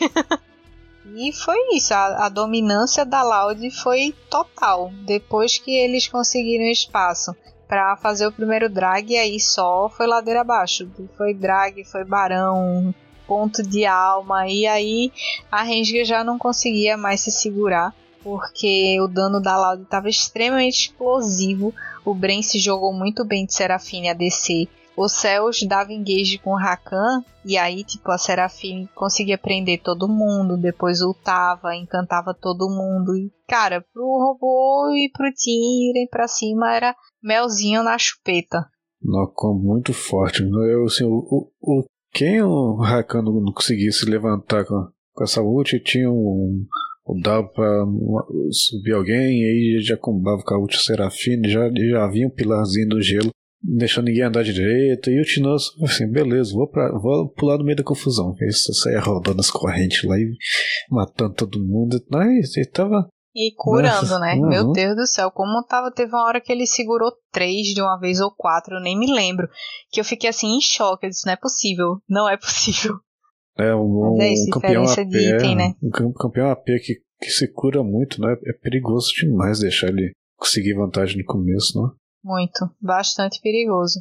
[1.17, 4.93] e foi isso, a, a dominância da Loud foi total.
[5.07, 7.35] Depois que eles conseguiram espaço
[7.67, 10.91] para fazer o primeiro drag, aí só foi ladeira abaixo.
[11.17, 12.95] Foi drag, foi barão,
[13.27, 14.49] ponto de alma.
[14.49, 15.13] E aí
[15.51, 17.95] a Renga já não conseguia mais se segurar.
[18.23, 21.75] Porque o dano da Loud estava extremamente explosivo.
[22.05, 24.67] O Bren se jogou muito bem de Serafine a DC.
[24.97, 27.23] O Céus dava engage com o Rakan.
[27.45, 30.57] E aí, tipo, a Serafine conseguia prender todo mundo.
[30.57, 33.15] Depois ultava, encantava todo mundo.
[33.15, 38.65] E, cara, pro robô e pro Team irem pra cima era melzinho na chupeta.
[39.03, 40.43] Não, muito forte.
[40.43, 46.09] Eu, assim, o, o, quem o Rakan não conseguisse levantar com, com essa ult, tinha
[46.09, 46.64] um,
[47.09, 47.85] um dava pra
[48.50, 52.88] subir alguém, e aí já combava com a ult Serafine, já, já havia um pilarzinho
[52.88, 57.59] do gelo, deixando ninguém andar direito, e o Tinoz, assim, beleza, vou, pra, vou pular
[57.59, 58.33] no meio da confusão.
[58.40, 60.31] Aí saia rodando as correntes lá e
[60.90, 62.00] matando todo mundo.
[62.11, 64.35] Mas ele tava e curando, Nossa, né?
[64.35, 64.49] Uhum.
[64.49, 65.90] Meu Deus do céu, como tava.
[65.90, 69.12] Teve uma hora que ele segurou três de uma vez ou quatro, eu nem me
[69.12, 69.49] lembro.
[69.90, 71.07] Que eu fiquei assim em choque.
[71.07, 72.94] Eu disse, não é possível, não é possível.
[73.59, 75.75] É, um, é isso, campeão AP, de item, né?
[75.83, 78.37] Um campeão AP que, que se cura muito, né?
[78.47, 81.92] É perigoso demais deixar ele conseguir vantagem no começo, não?
[82.23, 84.01] Muito, bastante perigoso.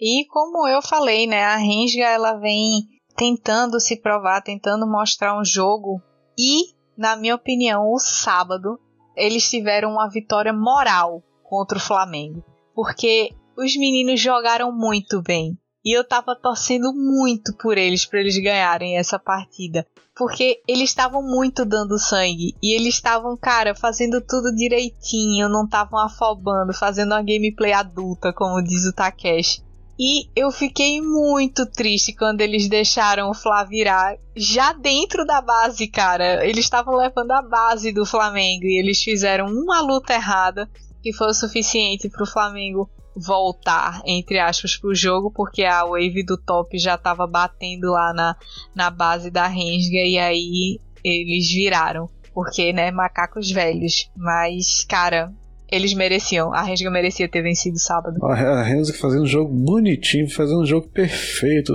[0.00, 1.42] E como eu falei, né?
[1.42, 6.00] A Renga ela vem tentando se provar, tentando mostrar um jogo
[6.38, 8.78] e na minha opinião, o sábado
[9.16, 12.44] eles tiveram uma vitória moral contra o Flamengo.
[12.74, 15.56] Porque os meninos jogaram muito bem.
[15.84, 19.86] E eu tava torcendo muito por eles, para eles ganharem essa partida.
[20.16, 22.56] Porque eles estavam muito dando sangue.
[22.62, 25.48] E eles estavam, cara, fazendo tudo direitinho.
[25.48, 29.62] Não estavam afobando, fazendo uma gameplay adulta, como diz o Takeshi.
[29.98, 35.86] E eu fiquei muito triste quando eles deixaram o Flá virar já dentro da base,
[35.86, 36.44] cara.
[36.44, 40.68] Eles estavam levando a base do Flamengo e eles fizeram uma luta errada
[41.02, 46.24] que foi o suficiente para o Flamengo voltar, entre aspas, pro jogo, porque a wave
[46.24, 48.36] do top já estava batendo lá na,
[48.74, 52.08] na base da Rensga e aí eles viraram.
[52.32, 54.10] Porque, né, macacos velhos.
[54.16, 55.32] Mas, cara,
[55.70, 56.52] eles mereciam.
[56.52, 58.24] A Rensga merecia ter vencido sábado.
[58.24, 61.72] A Rensga fazendo um jogo bonitinho, fazendo um jogo perfeito,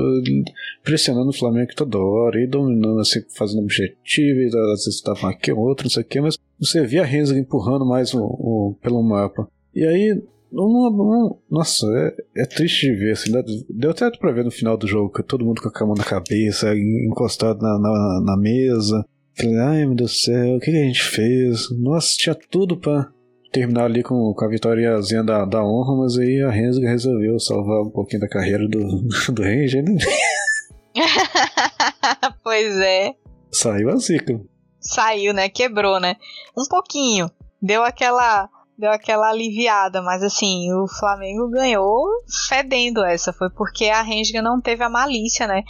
[0.84, 4.39] pressionando o Flamengo toda hora, e dominando, assim, fazendo objetivo,
[4.73, 7.86] às vezes tava aqui, outro, não sei o que, mas você via a Rensga empurrando
[7.86, 9.47] mais o, o, pelo mapa.
[9.73, 10.21] E aí,
[11.49, 13.32] nossa, é, é, triste de ver, assim,
[13.69, 16.75] deu até pra ver no final do jogo, todo mundo com a mão na cabeça,
[16.75, 19.06] encostado na, na, na mesa.
[19.41, 21.69] Ai meu Deus do céu, o que, que a gente fez?
[21.80, 23.10] Nossa, tinha tudo pra
[23.51, 27.81] terminar ali com, com a vitóriazinha da, da honra, mas aí a Rensga resolveu salvar
[27.81, 28.79] um pouquinho da carreira do,
[29.33, 29.97] do Ranger, né?
[32.43, 33.13] pois é.
[33.51, 34.39] Saiu a zica.
[34.79, 35.49] Saiu, né?
[35.49, 36.15] Quebrou, né?
[36.57, 37.29] Um pouquinho.
[37.62, 42.07] Deu aquela deu aquela aliviada, mas assim, o Flamengo ganhou
[42.47, 45.63] fedendo essa, foi porque a Rensga não teve a malícia, né?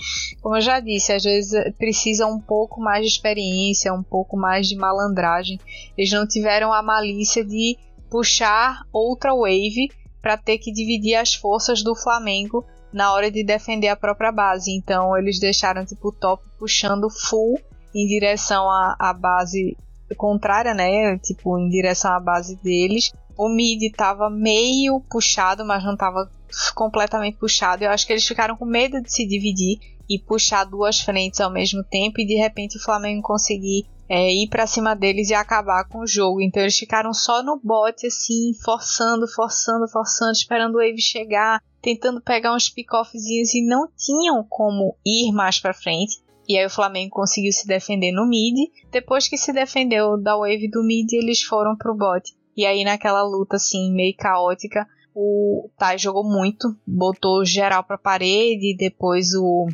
[0.43, 4.67] Como eu já disse, às vezes precisa um pouco mais de experiência, um pouco mais
[4.67, 5.59] de malandragem.
[5.97, 7.75] Eles não tiveram a malícia de
[8.11, 9.89] puxar outra wave
[10.21, 14.71] para ter que dividir as forças do Flamengo na hora de defender a própria base.
[14.71, 17.59] Então eles deixaram tipo o top puxando full
[17.95, 19.75] em direção à, à base
[20.15, 21.17] contrária, né?
[21.19, 23.11] Tipo, em direção à base deles.
[23.37, 26.29] O mid tava meio puxado, mas não tava
[26.75, 27.83] completamente puxado.
[27.83, 31.51] Eu acho que eles ficaram com medo de se dividir e puxar duas frentes ao
[31.51, 35.87] mesmo tempo e de repente o Flamengo conseguir é, ir para cima deles e acabar
[35.87, 36.41] com o jogo.
[36.41, 42.19] Então eles ficaram só no bot, assim, forçando, forçando, forçando, esperando o Wave chegar, tentando
[42.19, 46.17] pegar uns pick-offzinhos e não tinham como ir mais para frente.
[46.49, 48.55] E aí o Flamengo conseguiu se defender no mid.
[48.91, 52.33] Depois que se defendeu da wave do mid, eles foram pro bot.
[52.57, 58.75] E aí naquela luta assim meio caótica, o Tai jogou muito, botou geral pra parede,
[58.75, 59.67] depois o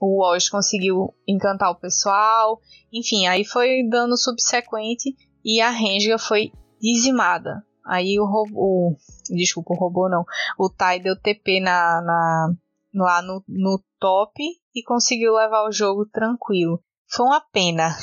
[0.00, 2.58] o Oz conseguiu encantar o pessoal.
[2.92, 5.14] Enfim, aí foi dando subsequente
[5.44, 7.64] e a Renga foi dizimada.
[7.86, 8.96] Aí o robô.
[9.30, 10.24] Desculpa, o robô não.
[10.58, 12.54] O Tai deu TP na, na,
[12.94, 14.42] lá no, no top
[14.74, 16.80] e conseguiu levar o jogo tranquilo.
[17.10, 17.96] Foi uma pena,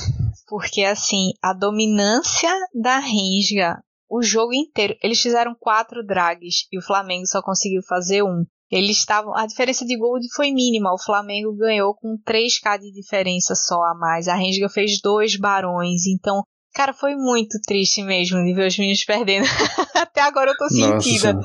[0.48, 6.82] porque assim, a dominância da Rensga o jogo inteiro, eles fizeram quatro drags e o
[6.82, 8.44] Flamengo só conseguiu fazer um.
[8.72, 10.94] Eles estavam, a diferença de gol foi mínima.
[10.94, 14.28] O Flamengo ganhou com 3k de diferença só a mais.
[14.28, 19.04] A Rensga fez dois barões, então Cara, foi muito triste mesmo de ver os meninos
[19.04, 19.46] perdendo.
[19.96, 21.40] Até agora eu tô sentida.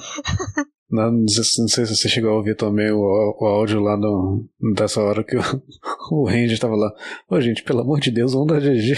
[0.91, 3.97] Não, não, sei, não, sei, se você chegou a ouvir também o, o áudio lá
[3.97, 5.41] no, dessa hora que o,
[6.13, 6.93] o Ranger tava lá.
[7.29, 8.95] Ô, gente, pelo amor de Deus, vamos dar GG.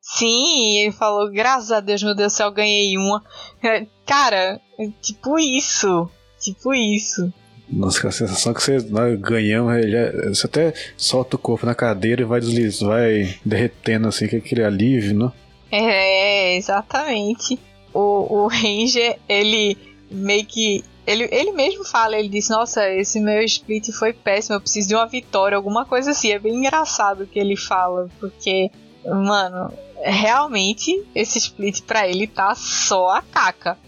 [0.00, 3.22] Sim, ele falou, graças a Deus, meu Deus do céu, ganhei uma.
[4.06, 4.60] Cara,
[5.00, 6.08] tipo isso.
[6.40, 7.32] Tipo isso.
[7.68, 9.74] Nossa, a sensação que você nós ganhamos,
[10.28, 14.38] você até solta o corpo na cadeira e vai deslizando, vai derretendo assim, que é
[14.38, 15.32] aquele alívio, né?
[15.70, 17.58] É, exatamente.
[17.92, 19.76] O, o Ranger, ele
[20.10, 24.60] meio que ele, ele mesmo fala, ele disse, nossa, esse meu split foi péssimo, eu
[24.60, 26.32] preciso de uma vitória, alguma coisa assim.
[26.32, 28.70] É bem engraçado o que ele fala, porque,
[29.04, 33.78] mano, realmente esse split para ele tá só a caca.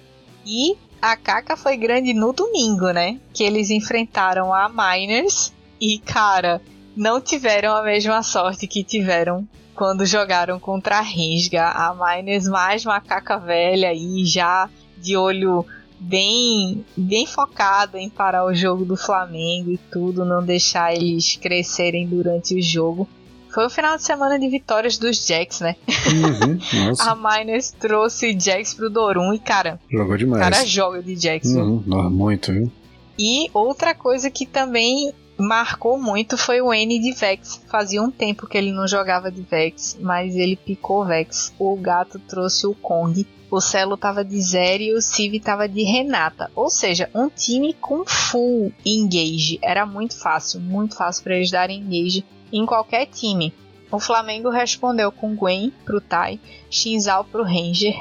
[0.46, 3.18] E a caca foi grande no domingo, né?
[3.32, 6.62] Que eles enfrentaram a Miners e, cara,
[6.96, 11.66] não tiveram a mesma sorte que tiveram quando jogaram contra a Rinsga.
[11.68, 15.64] A Miners mais macaca velha e já de olho
[15.98, 22.06] bem, bem focada em parar o jogo do Flamengo e tudo, não deixar eles crescerem
[22.06, 23.08] durante o jogo.
[23.52, 25.74] Foi o final de semana de vitórias dos Jacks, né?
[25.88, 26.58] Uhum,
[27.00, 29.80] a Miners trouxe Jacks pro Dorum e, cara.
[29.90, 30.46] Jogou demais.
[30.46, 31.50] O cara joga de Jacks.
[31.50, 32.70] Uhum, muito, viu?
[33.18, 37.60] E outra coisa que também marcou muito foi o N de Vex.
[37.66, 41.52] Fazia um tempo que ele não jogava de Vex, mas ele picou Vex.
[41.58, 45.82] O gato trouxe o Kong o Celo tava de Zeri e o Civ tava de
[45.82, 46.50] Renata.
[46.54, 49.58] Ou seja, um time com full engage.
[49.62, 53.54] Era muito fácil, muito fácil para eles darem engage em qualquer time.
[53.90, 56.38] O Flamengo respondeu com Gwen pro Tai,
[56.70, 57.94] Shinzal pro Ranger.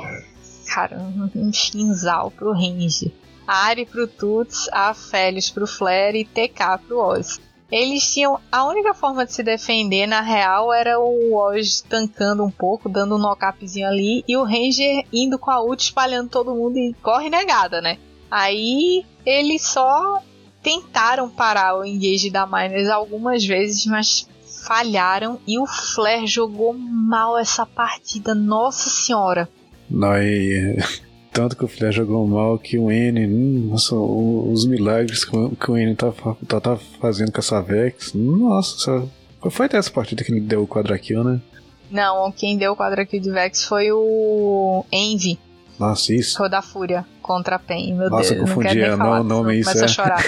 [0.65, 3.11] Caramba, um Shinzal pro Ranger.
[3.47, 7.39] Ari pro Tuts, a Félix pro Flare e TK pro Oz
[7.71, 8.39] eles tinham.
[8.51, 13.15] A única forma de se defender, na real, era o Oz tancando um pouco, dando
[13.15, 17.29] um knockupzinho ali, e o Ranger indo com a ult espalhando todo mundo e corre
[17.29, 17.97] negada, né?
[18.29, 20.21] Aí eles só
[20.61, 24.27] tentaram parar o engage da Miners algumas vezes, mas
[24.65, 29.49] falharam e o Flare jogou mal essa partida, nossa senhora.
[30.21, 30.75] E
[31.37, 35.35] tanto que o Flair jogou mal que o N, hum, nossa, os milagres que
[35.71, 36.11] o N tá,
[36.47, 39.07] tá, tá fazendo com essa Vex, nossa,
[39.51, 41.39] foi até essa partida que ele deu o quadra kill, né?
[41.91, 45.37] Não, quem deu o quadra kill de Vex foi o Envy.
[45.79, 46.39] Nossa, isso.
[46.39, 48.49] Foi da Fúria contra a PEN, meu Nossa, Deus.
[48.49, 49.83] confundi, não, não, não, não isso é.
[49.83, 50.23] a chorar.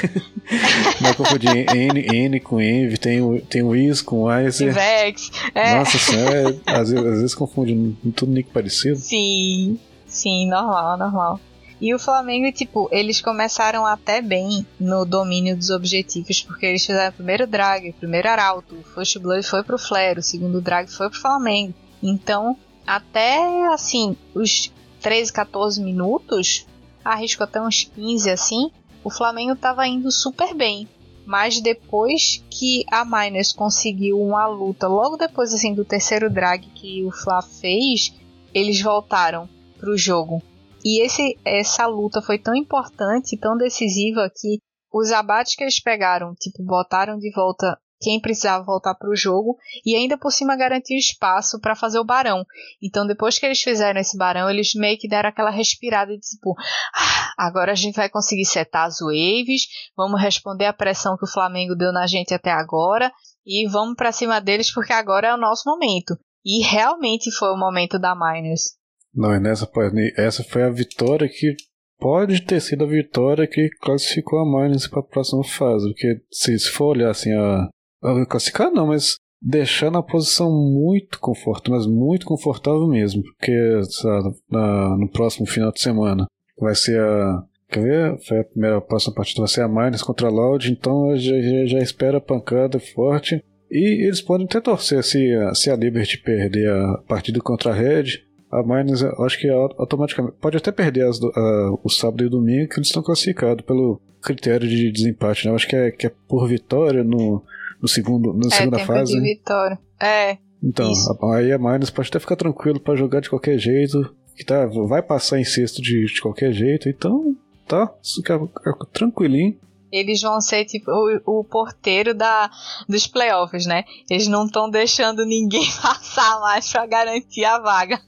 [1.01, 4.69] não, confundi N, N com Envy, tem o, tem o Is com Ice.
[4.69, 5.31] Vex.
[5.55, 5.79] É.
[5.79, 8.97] Nossa senhora, é, às, vezes, às vezes confunde tudo nick parecido.
[8.97, 9.79] Sim,
[10.09, 11.39] sim, normal, normal.
[11.81, 17.09] E o Flamengo, tipo, eles começaram até bem no domínio dos objetivos, porque eles fizeram
[17.09, 20.91] o primeiro drag, o primeiro arauto, o first blood foi pro Flare, o segundo drag
[20.91, 21.73] foi pro Flamengo.
[22.03, 26.65] Então, até assim, os 13, 14 minutos,
[27.03, 30.87] arrisco até uns 15 assim, o Flamengo tava indo super bem.
[31.25, 37.05] Mas depois que a Miners conseguiu uma luta, logo depois assim do terceiro drag que
[37.05, 38.13] o Fla fez,
[38.53, 39.47] eles voltaram
[39.79, 40.41] pro jogo.
[40.83, 44.59] E esse, essa luta foi tão importante, tão decisiva que
[44.93, 49.57] os abates que eles pegaram, tipo, botaram de volta quem precisava voltar para o jogo
[49.85, 52.45] e ainda por cima garantiu espaço para fazer o barão.
[52.81, 56.55] Então depois que eles fizeram esse barão, eles meio que deram aquela respirada de tipo,
[56.95, 61.31] ah, agora a gente vai conseguir setar as waves, vamos responder a pressão que o
[61.31, 63.11] Flamengo deu na gente até agora
[63.45, 66.17] e vamos para cima deles porque agora é o nosso momento.
[66.45, 68.78] E realmente foi o momento da Miners.
[69.13, 69.69] Não, é nessa
[70.17, 71.55] essa foi a vitória que
[71.99, 76.57] pode ter sido a vitória que classificou a Miners para a próxima fase, porque se,
[76.57, 77.69] se for olhar assim a,
[78.03, 84.35] a classificar não, mas deixando a posição muito confortável, mas muito confortável mesmo, porque sabe,
[84.49, 88.17] na, no próximo final de semana vai ser a Quer ver?
[88.27, 91.39] Foi a primeira a próxima partida vai ser a Miners contra a Loud, então já,
[91.39, 93.43] já, já espera pancada forte.
[93.69, 98.05] E eles podem até torcer se, se a Liberty perder a partida contra a Red
[98.51, 102.67] a Miners, acho que automaticamente pode até perder as, uh, o sábado e o domingo,
[102.67, 105.51] que eles estão classificados pelo critério de desempate, né?
[105.51, 107.43] Eu acho que é, que é por vitória no,
[107.81, 109.13] no segundo, na é, segunda fase.
[109.13, 109.79] De vitória.
[110.01, 110.37] É.
[110.63, 110.91] Então,
[111.21, 114.65] a, aí a Miners pode até ficar tranquilo para jogar de qualquer jeito, que tá,
[114.65, 117.35] vai passar em sexto de, de qualquer jeito, então
[117.67, 119.57] tá, fica, fica tranquilinho
[119.91, 122.49] eles vão ser tipo o, o, porteiro da,
[122.87, 123.83] dos playoffs, né?
[124.09, 127.99] Eles não estão deixando ninguém passar mais pra garantir a vaga.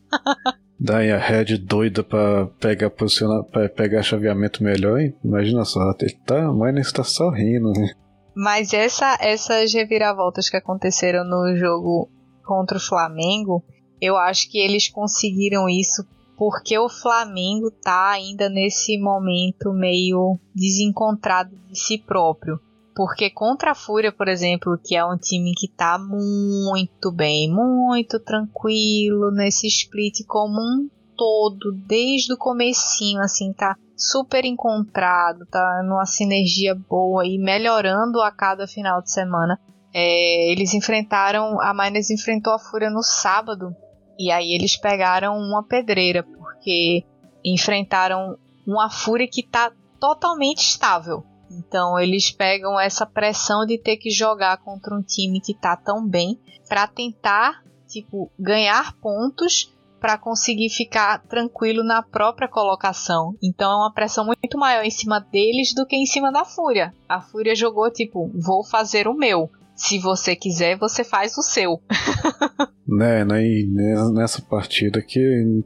[0.79, 5.13] Daí a Red doida pra pegar posicionar, pra pegar chaveamento melhor, hein?
[5.23, 7.93] Imagina só, ele tá, a Miners tá só rindo, né?
[8.35, 12.09] Mas essa, essas reviravoltas que aconteceram no jogo
[12.43, 13.63] contra o Flamengo,
[14.01, 16.03] eu acho que eles conseguiram isso
[16.41, 22.59] porque o Flamengo tá ainda nesse momento meio desencontrado de si próprio.
[22.95, 28.19] Porque contra a Fúria, por exemplo, que é um time que tá muito bem, muito
[28.19, 36.07] tranquilo nesse split como um todo, desde o comecinho, assim, tá super encontrado, tá numa
[36.07, 39.59] sinergia boa e melhorando a cada final de semana.
[39.93, 43.75] É, eles enfrentaram, a Miners enfrentou a Fúria no sábado
[44.21, 47.03] e aí eles pegaram uma pedreira, porque
[47.43, 51.23] enfrentaram uma fúria que está totalmente estável.
[51.49, 56.07] Então eles pegam essa pressão de ter que jogar contra um time que está tão
[56.07, 63.35] bem para tentar, tipo, ganhar pontos para conseguir ficar tranquilo na própria colocação.
[63.41, 66.93] Então é uma pressão muito maior em cima deles do que em cima da Fúria.
[67.09, 69.49] A Fúria jogou tipo, vou fazer o meu
[69.81, 71.81] se você quiser, você faz o seu.
[72.87, 73.65] né, né,
[74.13, 75.63] nessa partida que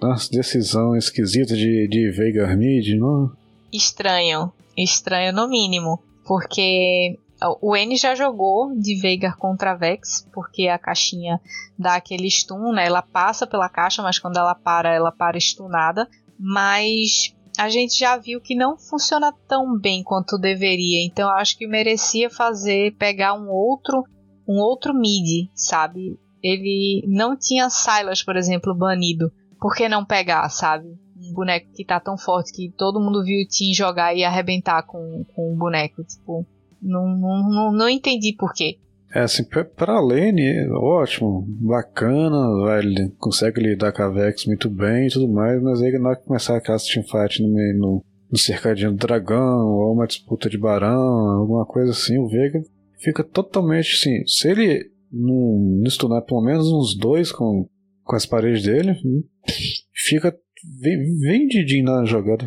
[0.00, 3.30] nossa, decisão esquisita de, de Veigar Mid, não?
[3.70, 7.18] Estranho, estranho no mínimo, porque
[7.60, 11.38] o N já jogou de Veigar contra Vex, porque a caixinha
[11.78, 12.86] dá aquele stun, né?
[12.86, 16.08] Ela passa pela caixa, mas quando ela para, ela para stunada.
[16.40, 21.04] Mas a gente já viu que não funciona tão bem quanto deveria.
[21.04, 24.04] Então acho que merecia fazer pegar um outro
[24.46, 26.16] um outro mid, sabe?
[26.40, 29.30] Ele não tinha Silas, por exemplo, banido.
[29.60, 30.86] Por que não pegar, sabe?
[31.20, 34.84] Um boneco que tá tão forte que todo mundo viu o Tim jogar e arrebentar
[34.84, 36.04] com, com o boneco.
[36.04, 36.46] Tipo,
[36.80, 38.78] não, não, não, não entendi por quê.
[39.14, 45.10] É assim, pra Lane, ótimo, bacana, ele consegue lidar com a Vex muito bem e
[45.10, 48.92] tudo mais, mas aí na hora que começar aquela teamfight no, meio, no, no cercadinho
[48.92, 52.60] do dragão, ou uma disputa de barão, alguma coisa assim, o Veiga
[52.98, 57.66] fica totalmente assim, se ele não, não pelo menos uns dois com,
[58.04, 58.94] com as paredes dele,
[59.94, 60.36] fica
[61.20, 62.44] vendidinho na jogada.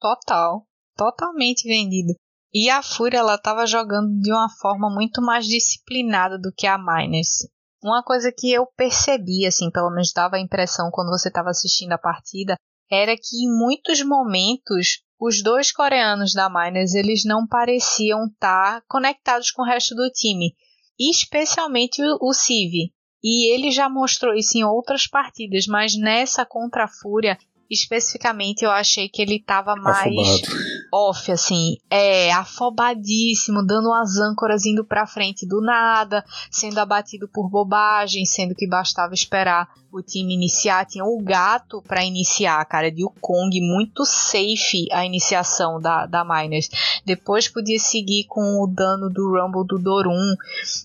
[0.00, 2.14] Total, totalmente vendido.
[2.52, 6.76] E a Fúria ela estava jogando de uma forma muito mais disciplinada do que a
[6.76, 7.48] Miners.
[7.82, 11.92] Uma coisa que eu percebi, assim, pelo menos dava a impressão quando você estava assistindo
[11.92, 12.56] a partida,
[12.90, 18.84] era que em muitos momentos os dois coreanos da Miners eles não pareciam estar tá
[18.88, 20.54] conectados com o resto do time,
[20.98, 22.92] especialmente o, Civi.
[23.22, 27.38] E ele já mostrou isso em outras partidas, mas nessa contra a Fúria
[27.70, 30.88] especificamente eu achei que ele tava mais Afobado.
[30.92, 37.48] off, assim, é, afobadíssimo, dando as âncoras indo pra frente do nada, sendo abatido por
[37.48, 40.86] bobagem, sendo que bastava esperar o time iniciar.
[40.86, 46.24] Tinha o gato para iniciar, cara, de o Kong, muito safe a iniciação da, da
[46.24, 46.68] Miners.
[47.04, 50.34] Depois podia seguir com o dano do Rumble do Dorum.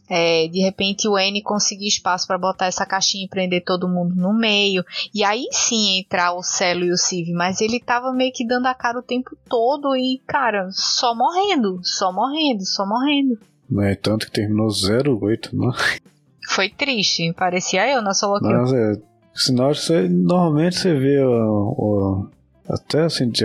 [0.10, 4.16] É, de repente o N conseguir espaço para botar essa caixinha e prender todo mundo
[4.16, 4.84] no meio.
[5.14, 8.66] E aí sim entrar o Celo e o Civ, mas ele tava meio que dando
[8.66, 13.38] a cara o tempo todo e, cara, só morrendo, só morrendo, só morrendo.
[13.70, 15.72] Né, tanto que terminou 0-8, né?
[16.50, 18.50] Foi triste, parecia eu na solo kill.
[18.52, 18.96] Mas é.
[19.34, 22.28] Que você, normalmente você vê o, o-
[22.70, 23.44] até assim, de,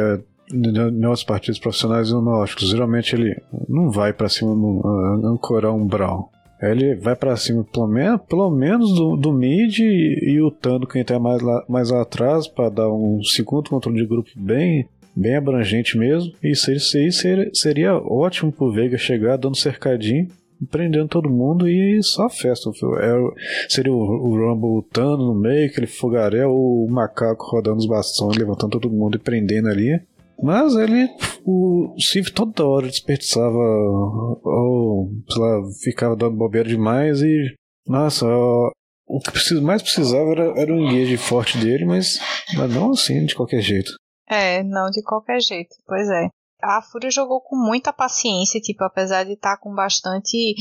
[0.52, 5.86] em outros partidos profissionais analógicos, geralmente ele não vai pra cima no ah, ancorar um
[5.86, 6.28] Brown.
[6.62, 11.04] Ele vai pra cima pelo menos, pelo menos do, do mid e, e lutando quem
[11.04, 15.36] tá mais lá, mais lá atrás pra dar um segundo controle de grupo bem bem
[15.36, 16.32] abrangente mesmo.
[16.42, 20.28] E isso, aí seria, seria ótimo pro Veiga chegar dando cercadinho,
[20.70, 22.70] prendendo todo mundo e só festa.
[22.70, 28.36] É, seria o, o Rumble lutando no meio, aquele fogaréu, o macaco rodando os bastões,
[28.36, 30.00] levantando todo mundo e prendendo ali.
[30.42, 31.08] Mas ele,
[31.44, 37.54] o Civ toda hora desperdiçava, ou sei lá, ficava dando bobeira demais e,
[37.86, 38.70] nossa, ó,
[39.06, 42.18] o que mais precisava era, era um engage forte dele, mas,
[42.56, 43.92] mas não assim, de qualquer jeito.
[44.28, 46.28] É, não de qualquer jeito, pois é.
[46.62, 50.54] A Fúria jogou com muita paciência, tipo, apesar de estar com bastante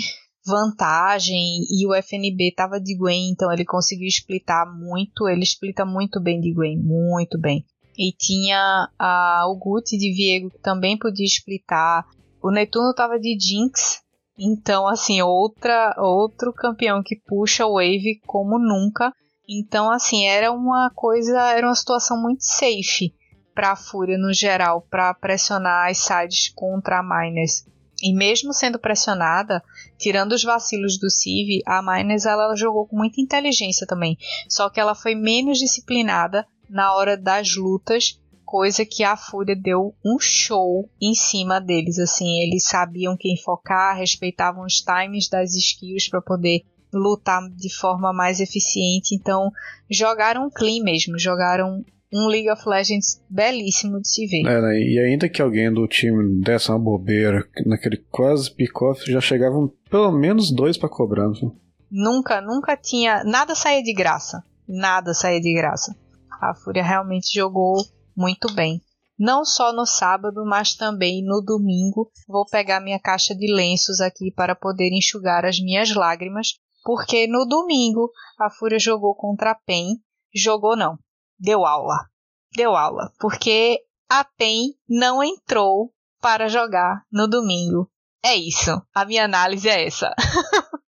[0.46, 6.22] vantagem e o FNB tava de Gwen, então ele conseguiu splitar muito, ele splita muito
[6.22, 7.64] bem de Gwen, muito bem.
[8.00, 12.06] E tinha a, o Guti de Viego que também podia splitar.
[12.42, 14.00] O Netuno tava de Jinx,
[14.40, 19.12] então assim, outra outro campeão que puxa o Wave como nunca.
[19.50, 23.14] Então assim, era uma coisa, era uma situação muito safe
[23.54, 27.66] para a Fúria no geral, para pressionar as sides contra a Miners.
[28.02, 29.62] E mesmo sendo pressionada,
[29.98, 34.18] tirando os vacilos do Civ, a Miners ela jogou com muita inteligência também.
[34.48, 39.94] Só que ela foi menos disciplinada na hora das lutas, coisa que a Fúria deu
[40.06, 42.00] um show em cima deles.
[42.00, 46.62] Assim, eles sabiam quem focar, respeitavam os times das skills para poder
[46.94, 49.14] lutar de forma mais eficiente.
[49.14, 49.52] Então,
[49.90, 54.48] jogaram clean mesmo, jogaram um League of Legends belíssimo de se ver.
[54.48, 59.22] É, né, e ainda que alguém do time desse uma bobeira naquele quase pick-off, já
[59.22, 61.28] chegavam pelo menos dois pra cobrar.
[61.28, 61.52] né?
[61.92, 63.24] Nunca, nunca tinha.
[63.24, 64.44] Nada saía de graça.
[64.68, 65.96] Nada saía de graça.
[66.42, 67.76] A Fúria realmente jogou
[68.16, 68.82] muito bem.
[69.18, 72.10] Não só no sábado, mas também no domingo.
[72.28, 76.54] Vou pegar minha caixa de lenços aqui para poder enxugar as minhas lágrimas.
[76.84, 78.10] Porque no domingo
[78.40, 79.98] a Fúria jogou contra a PEN.
[80.34, 80.98] Jogou não.
[81.38, 82.08] Deu aula.
[82.56, 83.12] Deu aula.
[83.20, 83.80] Porque
[84.10, 87.92] a PEN não entrou para jogar no domingo.
[88.24, 88.72] É isso.
[88.94, 90.14] A minha análise é essa.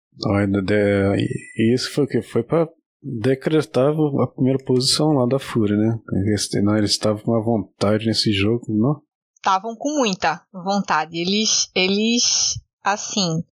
[1.73, 2.21] Isso foi o que?
[2.21, 2.67] Foi pra
[3.05, 5.99] decretar a primeira posição lá da Fúria, né?
[6.25, 9.01] Eles, não, eles estavam com uma vontade nesse jogo, não?
[9.45, 11.19] estavam com muita vontade.
[11.19, 13.43] Eles, eles, assim, o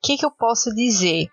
[0.00, 1.28] que, que eu posso dizer?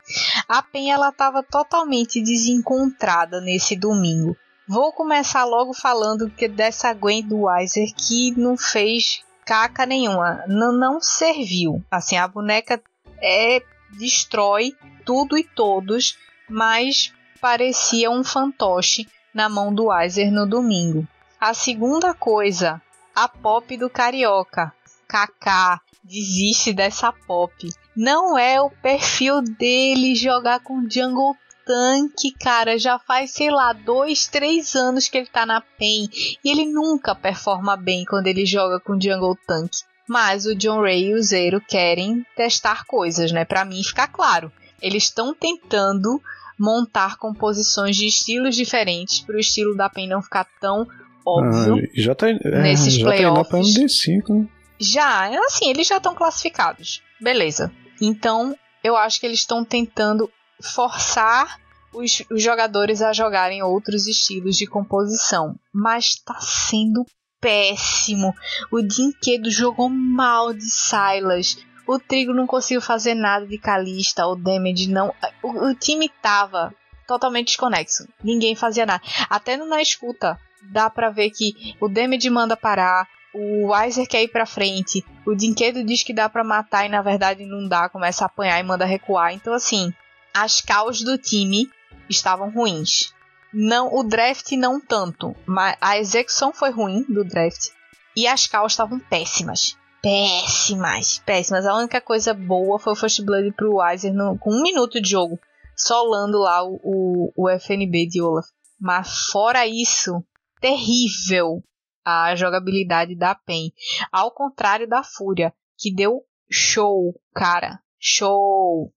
[0.49, 4.35] A Pen ela estava totalmente desencontrada nesse domingo.
[4.67, 10.73] Vou começar logo falando que dessa Gwen do Weiser que não fez caca nenhuma, não,
[10.73, 11.81] não serviu.
[11.89, 12.81] Assim, a boneca
[13.21, 13.61] é
[13.97, 14.73] destrói
[15.05, 16.17] tudo e todos,
[16.49, 21.07] mas parecia um fantoche na mão do Weiser no domingo.
[21.39, 22.81] A segunda coisa,
[23.15, 24.73] a pop do carioca.
[25.07, 27.69] Kaká, desiste dessa pop.
[27.95, 31.35] Não é o perfil dele jogar com jungle
[31.65, 32.77] tanque, cara.
[32.79, 36.09] Já faz, sei lá, dois, três anos que ele tá na PEN.
[36.43, 39.83] E ele nunca performa bem quando ele joga com jungle tanque.
[40.07, 43.43] Mas o John Ray e o Zero querem testar coisas, né?
[43.43, 44.51] Pra mim ficar claro.
[44.81, 46.21] Eles estão tentando
[46.59, 50.87] montar composições de estilos diferentes para o estilo da PEN não ficar tão
[51.25, 51.83] óbvio.
[51.83, 53.75] Ah, já tá, é, Nesses já tá playoffs.
[53.75, 54.47] MD5, né?
[54.79, 57.01] Já, assim, eles já estão classificados.
[57.19, 57.71] Beleza.
[58.01, 60.31] Então, eu acho que eles estão tentando
[60.61, 61.59] forçar
[61.93, 65.55] os, os jogadores a jogarem outros estilos de composição.
[65.73, 67.05] Mas tá sendo
[67.41, 68.33] péssimo.
[68.71, 71.57] O Dinquedo jogou mal de Silas.
[71.87, 74.27] O Trigo não conseguiu fazer nada de Calista.
[74.27, 75.13] O Damage não.
[75.41, 76.73] O, o time tava
[77.07, 78.07] totalmente desconexo.
[78.21, 79.01] Ninguém fazia nada.
[79.29, 80.37] Até na escuta,
[80.71, 83.07] dá pra ver que o Damage manda parar.
[83.33, 85.05] O Weiser quer ir pra frente.
[85.25, 87.87] O Dinquedo diz que dá pra matar e na verdade não dá.
[87.87, 89.33] Começa a apanhar e manda recuar.
[89.33, 89.93] Então, assim,
[90.33, 91.69] as caos do time
[92.09, 93.13] estavam ruins.
[93.53, 97.69] Não, o draft não tanto, mas a execução foi ruim do draft
[98.15, 99.77] e as calls estavam péssimas.
[100.01, 101.65] Péssimas, péssimas.
[101.65, 105.09] A única coisa boa foi o First Blood pro Weiser no, com um minuto de
[105.09, 105.39] jogo,
[105.75, 108.45] solando lá o, o, o FNB de Olaf.
[108.79, 110.23] Mas fora isso,
[110.61, 111.63] terrível
[112.05, 113.71] a jogabilidade da PEN.
[114.11, 117.79] Ao contrário da Fúria, que deu show, cara.
[117.99, 118.93] Show!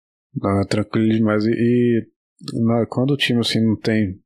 [0.62, 1.44] É tranquilo demais.
[1.44, 4.20] E, e quando o time assim não tem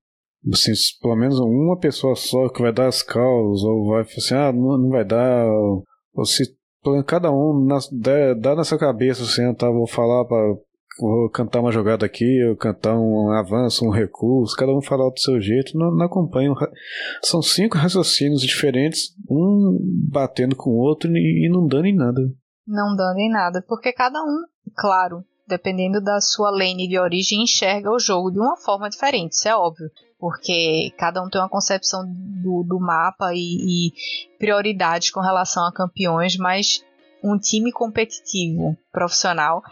[0.53, 4.53] assim, pelo menos uma pessoa só que vai dar as causas, ou vai assim, ah,
[4.53, 6.55] não, não vai dar, ou se
[7.07, 10.57] cada um nas, dá, dá na sua cabeça assim, tá, vou falar para
[10.99, 15.18] vou cantar uma jogada aqui, ou cantar um avanço, um recurso, cada um falar do
[15.18, 16.09] seu jeito, não, não.
[17.22, 19.78] São cinco raciocínios diferentes, um
[20.11, 22.20] batendo com o outro e, e não dando em nada.
[22.66, 24.45] Não dando em nada, porque cada um,
[24.76, 29.49] claro, dependendo da sua lane de origem, enxerga o jogo de uma forma diferente, isso
[29.49, 29.91] é óbvio.
[30.19, 33.93] Porque cada um tem uma concepção do, do mapa e, e
[34.39, 36.85] prioridades com relação a campeões, mas
[37.23, 39.62] um time competitivo profissional,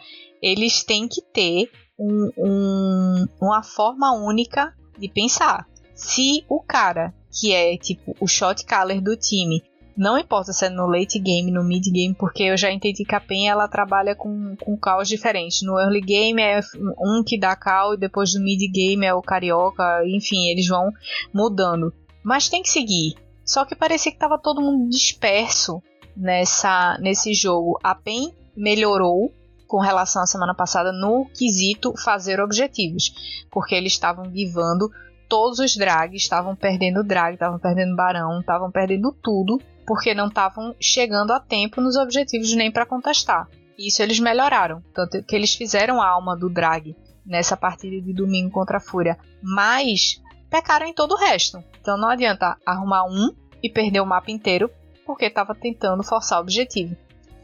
[0.40, 5.66] eles têm que ter um, um, uma forma única de pensar.
[5.94, 9.62] Se o cara que é tipo o shot caller do time
[9.96, 13.14] não importa se é no late game, no mid game, porque eu já entendi que
[13.14, 15.62] a PEN ela trabalha com, com caos diferentes.
[15.62, 16.60] No early game é
[16.98, 20.90] um que dá cal e depois do mid game é o carioca, enfim, eles vão
[21.32, 21.92] mudando.
[22.22, 23.14] Mas tem que seguir.
[23.44, 25.82] Só que parecia que estava todo mundo disperso
[26.16, 27.78] nessa nesse jogo.
[27.82, 29.32] A PEN melhorou
[29.66, 34.90] com relação à semana passada no quesito fazer objetivos, porque eles estavam givando
[35.32, 40.76] todos os drags, estavam perdendo drag, estavam perdendo barão, estavam perdendo tudo porque não estavam
[40.78, 43.48] chegando a tempo nos objetivos nem para contestar.
[43.78, 48.50] Isso eles melhoraram, tanto que eles fizeram a alma do drag nessa partida de domingo
[48.50, 50.20] contra a Fúria, mas
[50.50, 51.64] pecaram em todo o resto.
[51.80, 54.70] Então não adianta arrumar um e perder o mapa inteiro
[55.06, 56.94] porque estava tentando forçar o objetivo.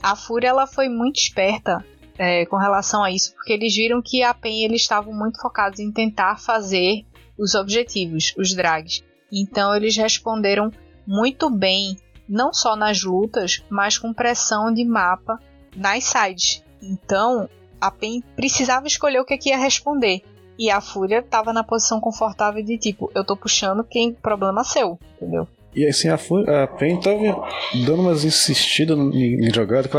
[0.02, 1.82] A Fúria ela foi muito esperta
[2.18, 5.80] é, com relação a isso, porque eles viram que a PEN eles estavam muito focados
[5.80, 7.06] em tentar fazer
[7.38, 9.04] os objetivos, os drags.
[9.32, 10.70] Então eles responderam
[11.06, 11.96] muito bem
[12.28, 15.38] não só nas lutas, mas com pressão de mapa
[15.74, 16.62] nas sides.
[16.82, 17.48] Então,
[17.80, 20.22] a PEN precisava escolher o que, é que ia responder.
[20.58, 24.98] E a Fúria estava na posição confortável de tipo, eu tô puxando quem problema seu,
[25.16, 25.48] entendeu?
[25.78, 26.14] E assim, a,
[26.62, 27.48] a PEN tava
[27.86, 29.90] dando umas insistidas em, em jogadas,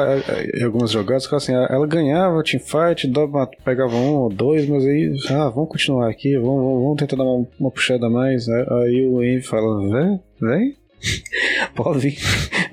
[0.54, 5.14] em algumas jogadas, que assim, ela ganhava teamfight, dava, pegava um ou dois, mas aí,
[5.30, 8.48] ah, vamos continuar aqui, vamos, vamos tentar dar uma, uma puxada mais.
[8.50, 10.76] Aí o Envy fala, vem, vem,
[11.76, 12.18] Pode vir,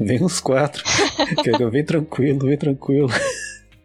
[0.00, 0.82] vem uns quatro.
[1.70, 3.08] vem tranquilo, vem tranquilo.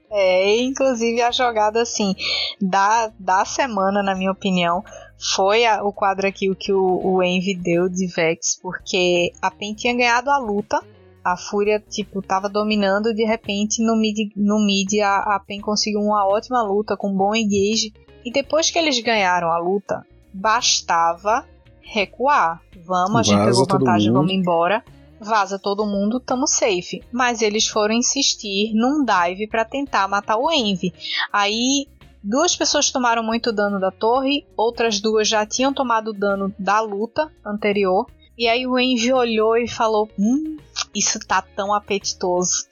[0.09, 2.13] É, inclusive a jogada assim
[2.59, 4.83] da, da semana, na minha opinião,
[5.21, 9.51] foi a, o quadro aqui o que o, o Envy deu de Vex, porque a
[9.51, 10.81] PEN tinha ganhado a luta,
[11.23, 16.01] a Fúria tipo tava dominando, de repente no mid, no mid a, a PEN conseguiu
[16.01, 17.93] uma ótima luta com um bom engage,
[18.25, 21.45] e depois que eles ganharam a luta, bastava
[21.81, 22.61] recuar.
[22.83, 24.83] Vamos, a gente pegou vantagem, vamos embora.
[25.19, 27.03] Vaza todo mundo, tamo safe.
[27.11, 30.91] Mas eles foram insistir num dive para tentar matar o Envy.
[31.31, 31.87] Aí
[32.23, 37.31] duas pessoas tomaram muito dano da torre, outras duas já tinham tomado dano da luta
[37.45, 38.05] anterior.
[38.37, 40.57] E aí o Envy olhou e falou: Hum,
[40.95, 42.65] isso tá tão apetitoso.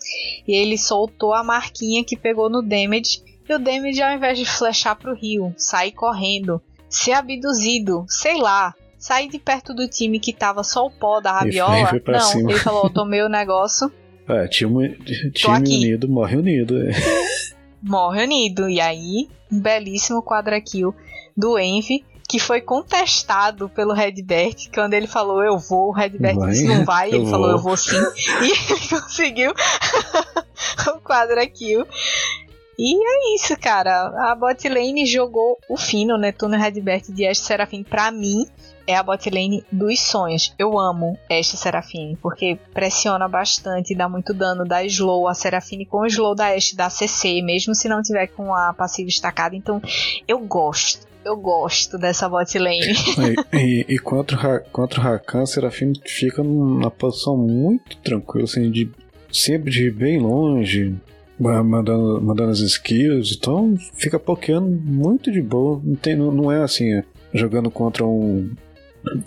[0.47, 3.21] E ele soltou a marquinha que pegou no damage.
[3.47, 8.73] E o damage, ao invés de flechar pro rio, sair correndo, ser abduzido, sei lá,
[8.97, 11.99] sair de perto do time que tava só o pó da rabiola.
[12.07, 12.51] Não, cima.
[12.51, 13.91] ele falou: tomei o negócio.
[14.31, 14.95] É, time,
[15.33, 16.77] time unido morre unido.
[16.83, 16.91] É.
[17.81, 18.69] Morre unido.
[18.69, 20.93] E aí, um belíssimo quadra kill
[21.35, 26.67] do Envy, que foi contestado pelo Redbert, quando ele falou eu vou, o Redbert disse
[26.67, 27.29] não vai, ele vou.
[27.31, 27.97] falou eu vou sim,
[28.43, 29.51] e ele conseguiu
[30.95, 31.87] o quadra kill.
[32.81, 34.07] E é isso, cara.
[34.31, 38.45] A bot lane jogou o fino, Netuno Redbert de Ash Serafim pra mim
[38.89, 40.51] é a botlane dos sonhos.
[40.57, 45.27] Eu amo esta Serafine, porque pressiona bastante, dá muito dano, dá slow.
[45.27, 48.73] A Serafine com o slow da Ashe dá CC, mesmo se não tiver com a
[48.73, 49.55] passiva estacada.
[49.55, 49.79] Então,
[50.27, 51.07] eu gosto.
[51.23, 52.79] Eu gosto dessa botlane.
[53.53, 58.89] e, e, e contra, contra o Rakan, Serafine fica numa posição muito tranquila, assim, de
[59.31, 60.95] sempre de bem longe,
[61.39, 65.81] mandando, mandando as skills, então fica pokeando muito de boa.
[65.83, 67.01] Não, tem, não, não é assim,
[67.33, 68.51] jogando contra um,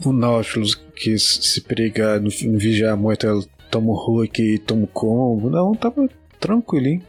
[0.05, 4.87] o Nautilus que se perigar no, no vigiar muito, ela toma o Hulk e toma
[4.89, 5.49] combo.
[5.49, 6.09] Não, tava
[6.39, 7.03] tranquilinho.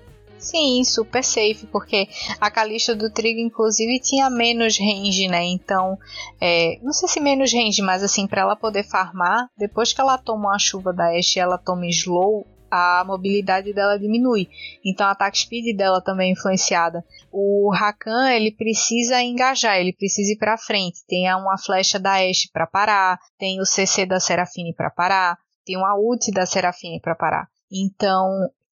[0.43, 2.05] Sim, super safe, porque
[2.39, 5.45] a Calista do Trigo, inclusive, tinha menos range, né?
[5.45, 5.97] Então,
[6.41, 10.17] é, não sei se menos range, mas assim, para ela poder farmar, depois que ela
[10.17, 14.49] toma a chuva da Ashe e ela toma slow, a mobilidade dela diminui.
[14.83, 17.05] Então, a attack speed dela também é influenciada.
[17.31, 21.05] O Rakan, ele precisa engajar, ele precisa ir para frente.
[21.07, 25.77] Tem uma flecha da Ashe para parar, tem o CC da Serafine para parar, tem
[25.77, 27.47] uma ult da Serafine para parar.
[27.71, 28.27] Então,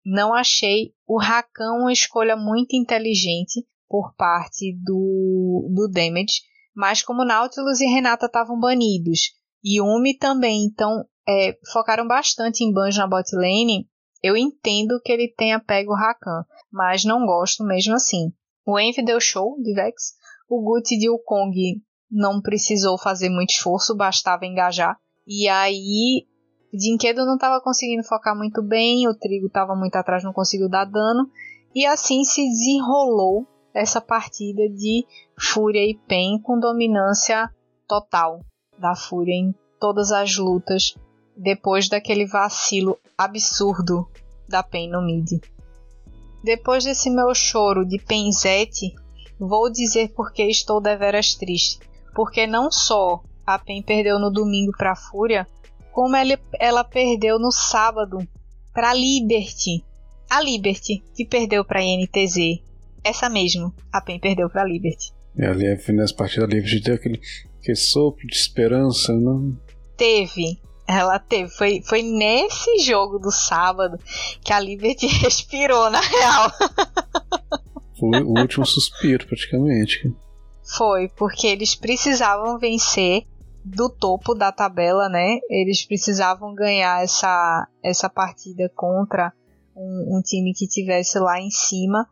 [0.05, 6.43] não achei o Rakan uma escolha muito inteligente por parte do, do Damage,
[6.75, 9.33] mas como Nautilus e Renata estavam banidos,
[9.65, 13.89] e Umi também, então é, focaram bastante em bans na bot lane,
[14.23, 18.33] eu entendo que ele tenha pego o Rakan, mas não gosto mesmo assim.
[18.65, 20.15] O Envy deu show de Vex,
[20.49, 24.97] o Guti de Wukong não precisou fazer muito esforço, bastava engajar,
[25.27, 26.27] e aí
[26.73, 30.85] Dinquedo não estava conseguindo focar muito bem, o Trigo estava muito atrás, não conseguiu dar
[30.85, 31.31] dano.
[31.75, 35.07] E assim se desenrolou essa partida de
[35.39, 37.51] Fúria e Pen com dominância
[37.87, 38.41] total
[38.79, 40.95] da Fúria em todas as lutas
[41.37, 44.09] depois daquele vacilo absurdo
[44.49, 45.41] da Pen no mid.
[46.43, 48.95] Depois desse meu choro de Penzete,
[49.39, 51.81] vou dizer porque estou deveras triste.
[52.15, 55.47] Porque não só a Pen perdeu no domingo para a Fúria,
[55.93, 58.19] como ela, ela perdeu no sábado
[58.73, 59.83] para Liberty.
[60.29, 62.61] A Liberty que perdeu para INTZ.
[63.03, 65.13] Essa mesmo, a PEN perdeu para Liberty.
[65.35, 65.65] E ali
[65.95, 67.21] nessa partida a Liberty deu aquele,
[67.59, 69.57] aquele sopro de esperança, não?
[69.97, 70.61] Teve.
[70.87, 71.51] Ela teve.
[71.51, 73.99] Foi, foi nesse jogo do sábado
[74.43, 76.51] que a Liberty respirou, na real.
[77.99, 80.15] Foi o último suspiro, praticamente.
[80.77, 83.25] Foi, porque eles precisavam vencer
[83.65, 85.39] do topo da tabela, né?
[85.51, 89.33] Eles precisavam ganhar essa, essa partida contra
[89.75, 92.07] um, um time que tivesse lá em cima.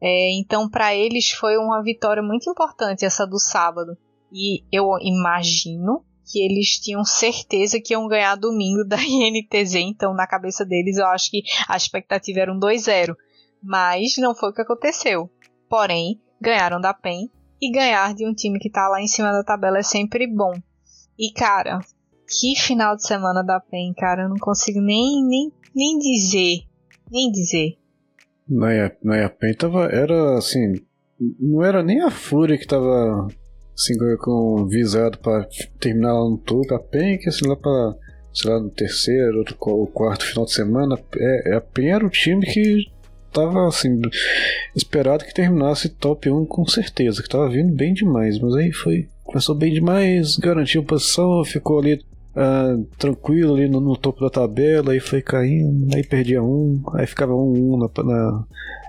[0.00, 3.96] É, então, para eles foi uma vitória muito importante essa do sábado.
[4.32, 9.74] E eu imagino que eles tinham certeza que iam ganhar domingo da INTZ.
[9.76, 13.14] Então, na cabeça deles, eu acho que a expectativa era um 2-0.
[13.62, 15.28] Mas não foi o que aconteceu.
[15.68, 17.30] Porém, ganharam da PEN.
[17.60, 20.52] E ganhar de um time que está lá em cima da tabela é sempre bom.
[21.18, 21.80] E cara,
[22.26, 24.22] que final de semana da PEN, cara.
[24.22, 26.62] Eu não consigo nem, nem, nem dizer.
[27.10, 27.76] Nem dizer.
[28.48, 28.68] Na,
[29.02, 29.84] na PEN tava.
[29.86, 30.72] Era assim.
[31.38, 33.28] Não era nem a Fúria que tava
[34.18, 35.46] com visado para
[35.78, 36.74] terminar lá no topo.
[36.74, 37.94] A PEN que assim lá pra.
[38.32, 40.96] Sei lá, no terceiro ou quarto final de semana.
[41.16, 42.86] É, a PEN era o time que
[43.32, 44.00] tava assim.
[44.74, 47.22] Esperado que terminasse top 1 com certeza.
[47.22, 48.38] Que tava vindo bem demais.
[48.38, 51.94] Mas aí foi começou bem demais, garantiu posição, ficou ali
[52.34, 57.06] uh, tranquilo ali no, no, topo da tabela, aí foi caindo, aí perdia um, aí
[57.06, 58.44] ficava um, um na, na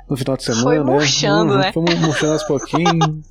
[0.10, 0.64] no final de semana.
[0.64, 1.66] Foi murchando, né?
[1.66, 1.72] né?
[1.72, 3.31] Foi murchando aos pouquinhos.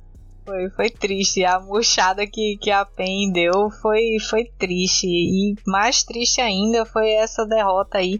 [0.51, 1.45] Foi, foi triste.
[1.45, 5.07] A murchada que, que a PEN deu foi, foi triste.
[5.07, 8.19] E mais triste ainda foi essa derrota aí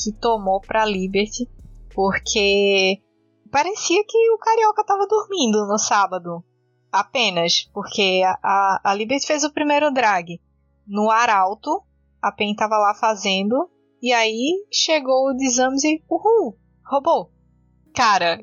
[0.00, 1.50] que tomou pra Liberty.
[1.92, 3.02] Porque
[3.50, 6.44] parecia que o Carioca tava dormindo no sábado
[6.92, 10.40] apenas, porque a, a Liberty fez o primeiro drag
[10.86, 11.82] no Arauto,
[12.22, 13.68] a Pen estava lá fazendo,
[14.00, 16.56] e aí chegou o Desames e uhul,
[16.88, 17.32] roubou.
[17.96, 18.38] Cara,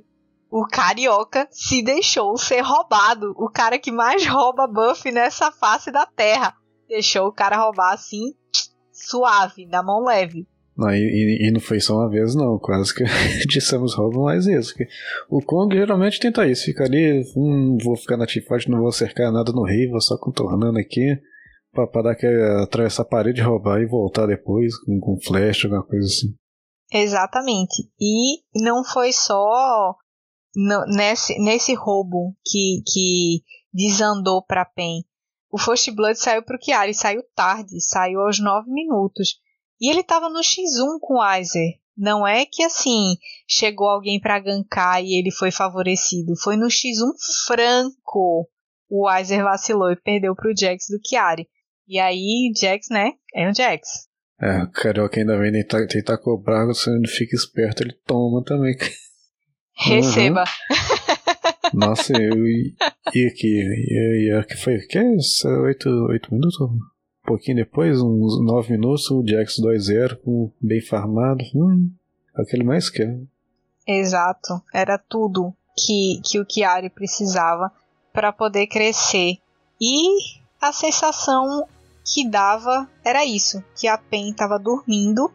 [0.51, 3.33] o Carioca se deixou ser roubado.
[3.37, 6.53] O cara que mais rouba buff nessa face da Terra.
[6.89, 8.33] Deixou o cara roubar assim,
[8.91, 10.45] suave, na mão leve.
[10.75, 12.59] Não, e, e, não foi só uma vez, não.
[12.59, 13.03] Quase que
[13.47, 14.73] dissemos roubam mais isso.
[15.29, 19.31] O Kong geralmente tenta isso, fica ali, hum, vou ficar na teamfight, não vou cercar
[19.31, 21.17] nada no rei, vou só contornando aqui.
[21.71, 25.85] Pra, pra dar aquela, atravessar a parede, roubar e voltar depois com, com flash, alguma
[25.85, 26.35] coisa assim.
[26.93, 27.87] Exatamente.
[27.97, 29.95] E não foi só
[30.55, 33.43] no, nesse, nesse roubo que, que
[33.73, 35.03] desandou pra PEN.
[35.51, 39.35] O First Blood saiu pro Chiari, saiu tarde, saiu aos 9 minutos.
[39.79, 41.79] E ele tava no X1 com o Aizer.
[41.97, 43.15] Não é que assim,
[43.47, 46.35] chegou alguém para gankar e ele foi favorecido.
[46.41, 47.11] Foi no X1
[47.45, 48.49] franco.
[48.89, 51.47] O Aizer vacilou e perdeu pro Jax do Chiari.
[51.87, 53.13] E aí, Jax, né?
[53.35, 54.07] É um Jax.
[54.41, 58.75] É, o Carioca ainda vem tentar, tentar cobrar, você não fica esperto, ele toma também.
[59.81, 60.43] Receba.
[60.43, 61.79] Uhum.
[61.79, 62.75] Nossa, eu e,
[63.13, 65.03] e aqui, e, aqui foi, que é?
[65.63, 66.57] Oito, oito minutos?
[67.31, 71.43] pouquinho depois, uns 9 minutos, o Jax 2-0, bem farmado.
[71.55, 71.89] Hum,
[72.37, 73.19] é o que ele mais quer.
[73.87, 74.61] Exato.
[74.73, 77.71] Era tudo que, que o Chiari precisava
[78.11, 79.37] para poder crescer.
[79.79, 80.17] E
[80.61, 81.65] a sensação
[82.03, 85.31] que dava era isso, que a PEN estava dormindo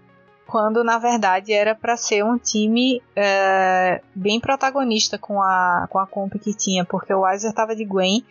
[0.46, 6.06] quando na verdade era para ser um time é, bem protagonista com a, com a
[6.06, 8.24] comp que tinha, porque o Weiser tava de Gwen,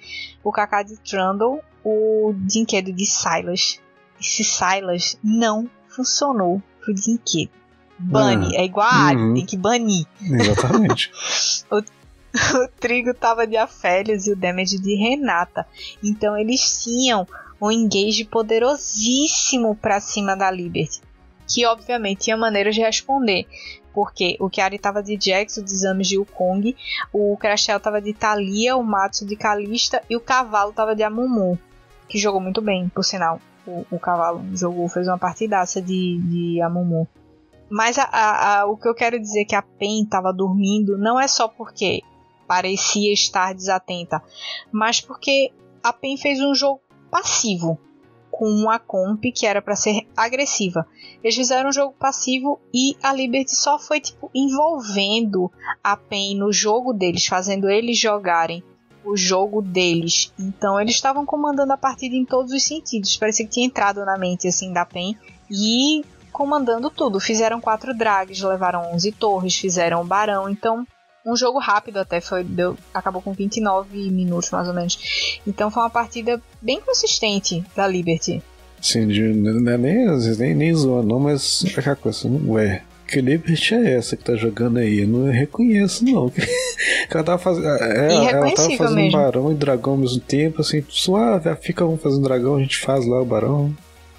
[0.43, 3.80] o Kaká de Trundle, o Dinquedo de Silas.
[4.20, 7.51] Esse Silas não funcionou pro Dinquedo.
[7.97, 9.34] Bane, Ah, é igual a uhum.
[9.34, 10.05] tem que banir.
[10.22, 11.11] Exatamente.
[11.72, 11.82] o
[12.80, 15.66] Trigo tava de Afélios e o Damage de Renata.
[16.03, 17.26] Então eles tinham
[17.61, 21.01] um engage poderosíssimo pra cima da Liberty.
[21.48, 23.46] Que obviamente tinha maneiras de responder.
[23.93, 26.76] Porque o Kiari tava de Jax, o Desames de Wukong,
[27.14, 31.58] o Crashel tava de Thalia, o Matsu de Kalista e o Cavalo tava de Amumu.
[32.10, 33.39] Que jogou muito bem, por sinal.
[33.66, 37.08] O, o Cavalo jogou, fez uma partidaça de, de Amumu.
[37.70, 41.20] Mas a- a- a- o que eu quero dizer que a Pen estava dormindo não
[41.20, 42.02] é só porque
[42.48, 44.22] parecia estar desatenta,
[44.72, 46.80] mas porque a Pen fez um jogo
[47.10, 47.80] passivo
[48.36, 50.86] com uma comp que era para ser agressiva.
[51.24, 55.50] Eles fizeram um jogo passivo e a Liberty só foi tipo envolvendo
[55.82, 58.62] a Pen no jogo deles, fazendo eles jogarem
[59.06, 60.34] o jogo deles.
[60.38, 63.16] Então eles estavam comandando a partida em todos os sentidos.
[63.16, 65.18] Parecia que tinha entrado na mente assim da Pen
[65.50, 67.22] e comandando tudo.
[67.22, 70.50] Fizeram quatro drags, levaram 11 torres, fizeram o barão.
[70.50, 70.86] Então,
[71.26, 75.39] um jogo rápido até foi, deu, acabou com 29 minutos mais ou menos.
[75.45, 78.41] Então foi uma partida bem consistente da Liberty.
[78.82, 80.05] De, não é nem,
[80.38, 84.23] nem, nem zoando, não, mas é aquela coisa, não, ué, que Liberty é essa que
[84.23, 84.99] tá jogando aí?
[84.99, 86.32] Eu não reconheço, não.
[87.09, 87.67] Ela tava fazendo.
[87.67, 89.17] É, ela tava fazendo mesmo.
[89.17, 93.07] barão e dragão ao mesmo tempo, assim, suave, fica um fazendo dragão, a gente faz
[93.07, 93.73] lá o barão.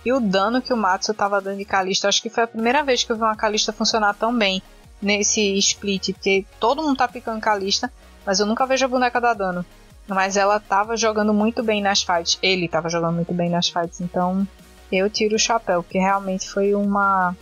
[0.05, 2.83] E o dano que o Matsu tava dando de Kalista, acho que foi a primeira
[2.85, 4.63] vez que eu vi uma Kalista funcionar tão bem
[5.01, 7.93] nesse split, porque todo mundo tá picando Kalista,
[8.25, 9.65] mas eu nunca vejo a boneca dar dano.
[10.09, 12.39] Mas ela tava jogando muito bem nas fights.
[12.41, 14.47] Ele tava jogando muito bem nas fights, então
[14.91, 17.35] eu tiro o chapéu, porque realmente foi uma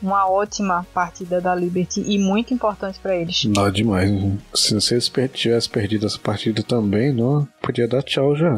[0.00, 3.44] uma ótima partida da Liberty e muito importante pra eles.
[3.44, 4.10] Não, demais.
[4.54, 8.54] Se vocês tivessem perdido essa partida também, não, podia dar tchau já.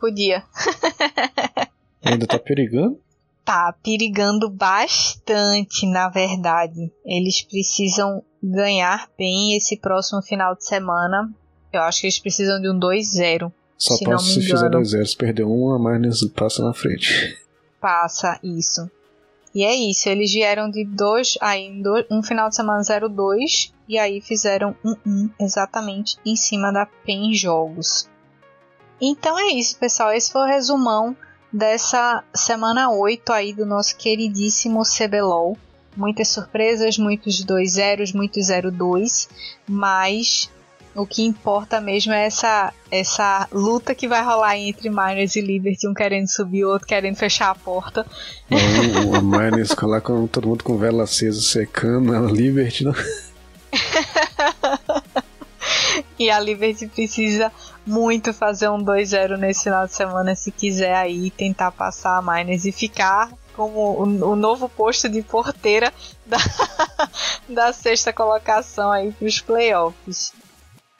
[0.00, 0.42] Podia.
[2.04, 2.98] Ainda tá perigando?
[3.44, 6.92] Tá perigando bastante, na verdade.
[7.04, 11.28] Eles precisam ganhar bem esse próximo final de semana.
[11.72, 13.52] Eu acho que eles precisam de um 2-0.
[13.76, 14.80] Só Se passa se fizer engano.
[14.80, 17.36] 2-0, se perder um, a Marnes passa na frente.
[17.80, 18.88] Passa isso.
[19.54, 21.70] E é isso, eles vieram de dois, aí
[22.10, 27.34] um final de semana 0-2 e aí fizeram um 1 exatamente em cima da PEN
[27.34, 28.08] Jogos.
[28.98, 30.12] Então é isso, pessoal.
[30.12, 31.14] Esse foi o resumão
[31.52, 35.56] dessa semana 8 aí do nosso queridíssimo CBLOL.
[35.94, 39.28] Muitas surpresas, muitos 2-0, muitos 0-2,
[39.68, 40.50] mas
[40.94, 45.88] o que importa mesmo é essa, essa luta que vai rolar entre Miners e Liberty,
[45.88, 48.06] um querendo subir, o outro querendo fechar a porta.
[48.50, 52.94] A Marnes lá com todo mundo com vela acesa secando, a Liberty não.
[56.22, 57.50] E a Liberty precisa
[57.84, 62.64] muito fazer um 2-0 nesse final de semana se quiser aí tentar passar a Miners
[62.64, 65.92] e ficar como o, o novo posto de porteira
[66.24, 66.38] da,
[67.48, 70.32] da sexta colocação aí para os playoffs.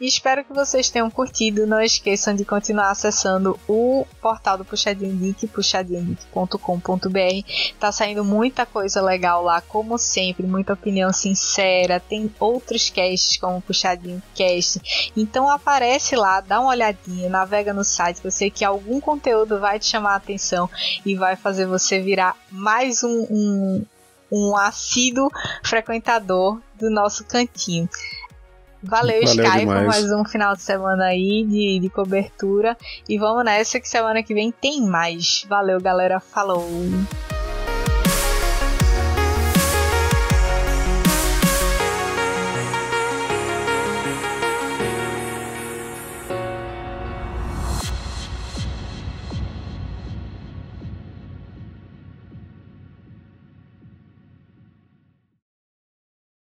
[0.05, 1.65] Espero que vocês tenham curtido.
[1.65, 7.79] Não esqueçam de continuar acessando o portal do Puxadinho Geek, puxadinhogeek.com.br.
[7.79, 12.01] Tá saindo muita coisa legal lá, como sempre, muita opinião sincera.
[12.01, 15.13] Tem outros casts como o Puxadinho Cast.
[15.17, 19.61] Então aparece lá, dá uma olhadinha, navega no site, que eu sei que algum conteúdo
[19.61, 20.69] vai te chamar a atenção
[21.07, 23.87] e vai fazer você virar mais um, um,
[24.33, 25.31] um assíduo
[25.63, 27.89] frequentador do nosso cantinho.
[28.83, 29.87] Valeu, Valeu Sky, por demais.
[29.87, 32.77] mais um final de semana aí de, de cobertura.
[33.09, 35.45] E vamos nessa que semana que vem tem mais.
[35.49, 36.19] Valeu, galera.
[36.19, 36.67] Falou!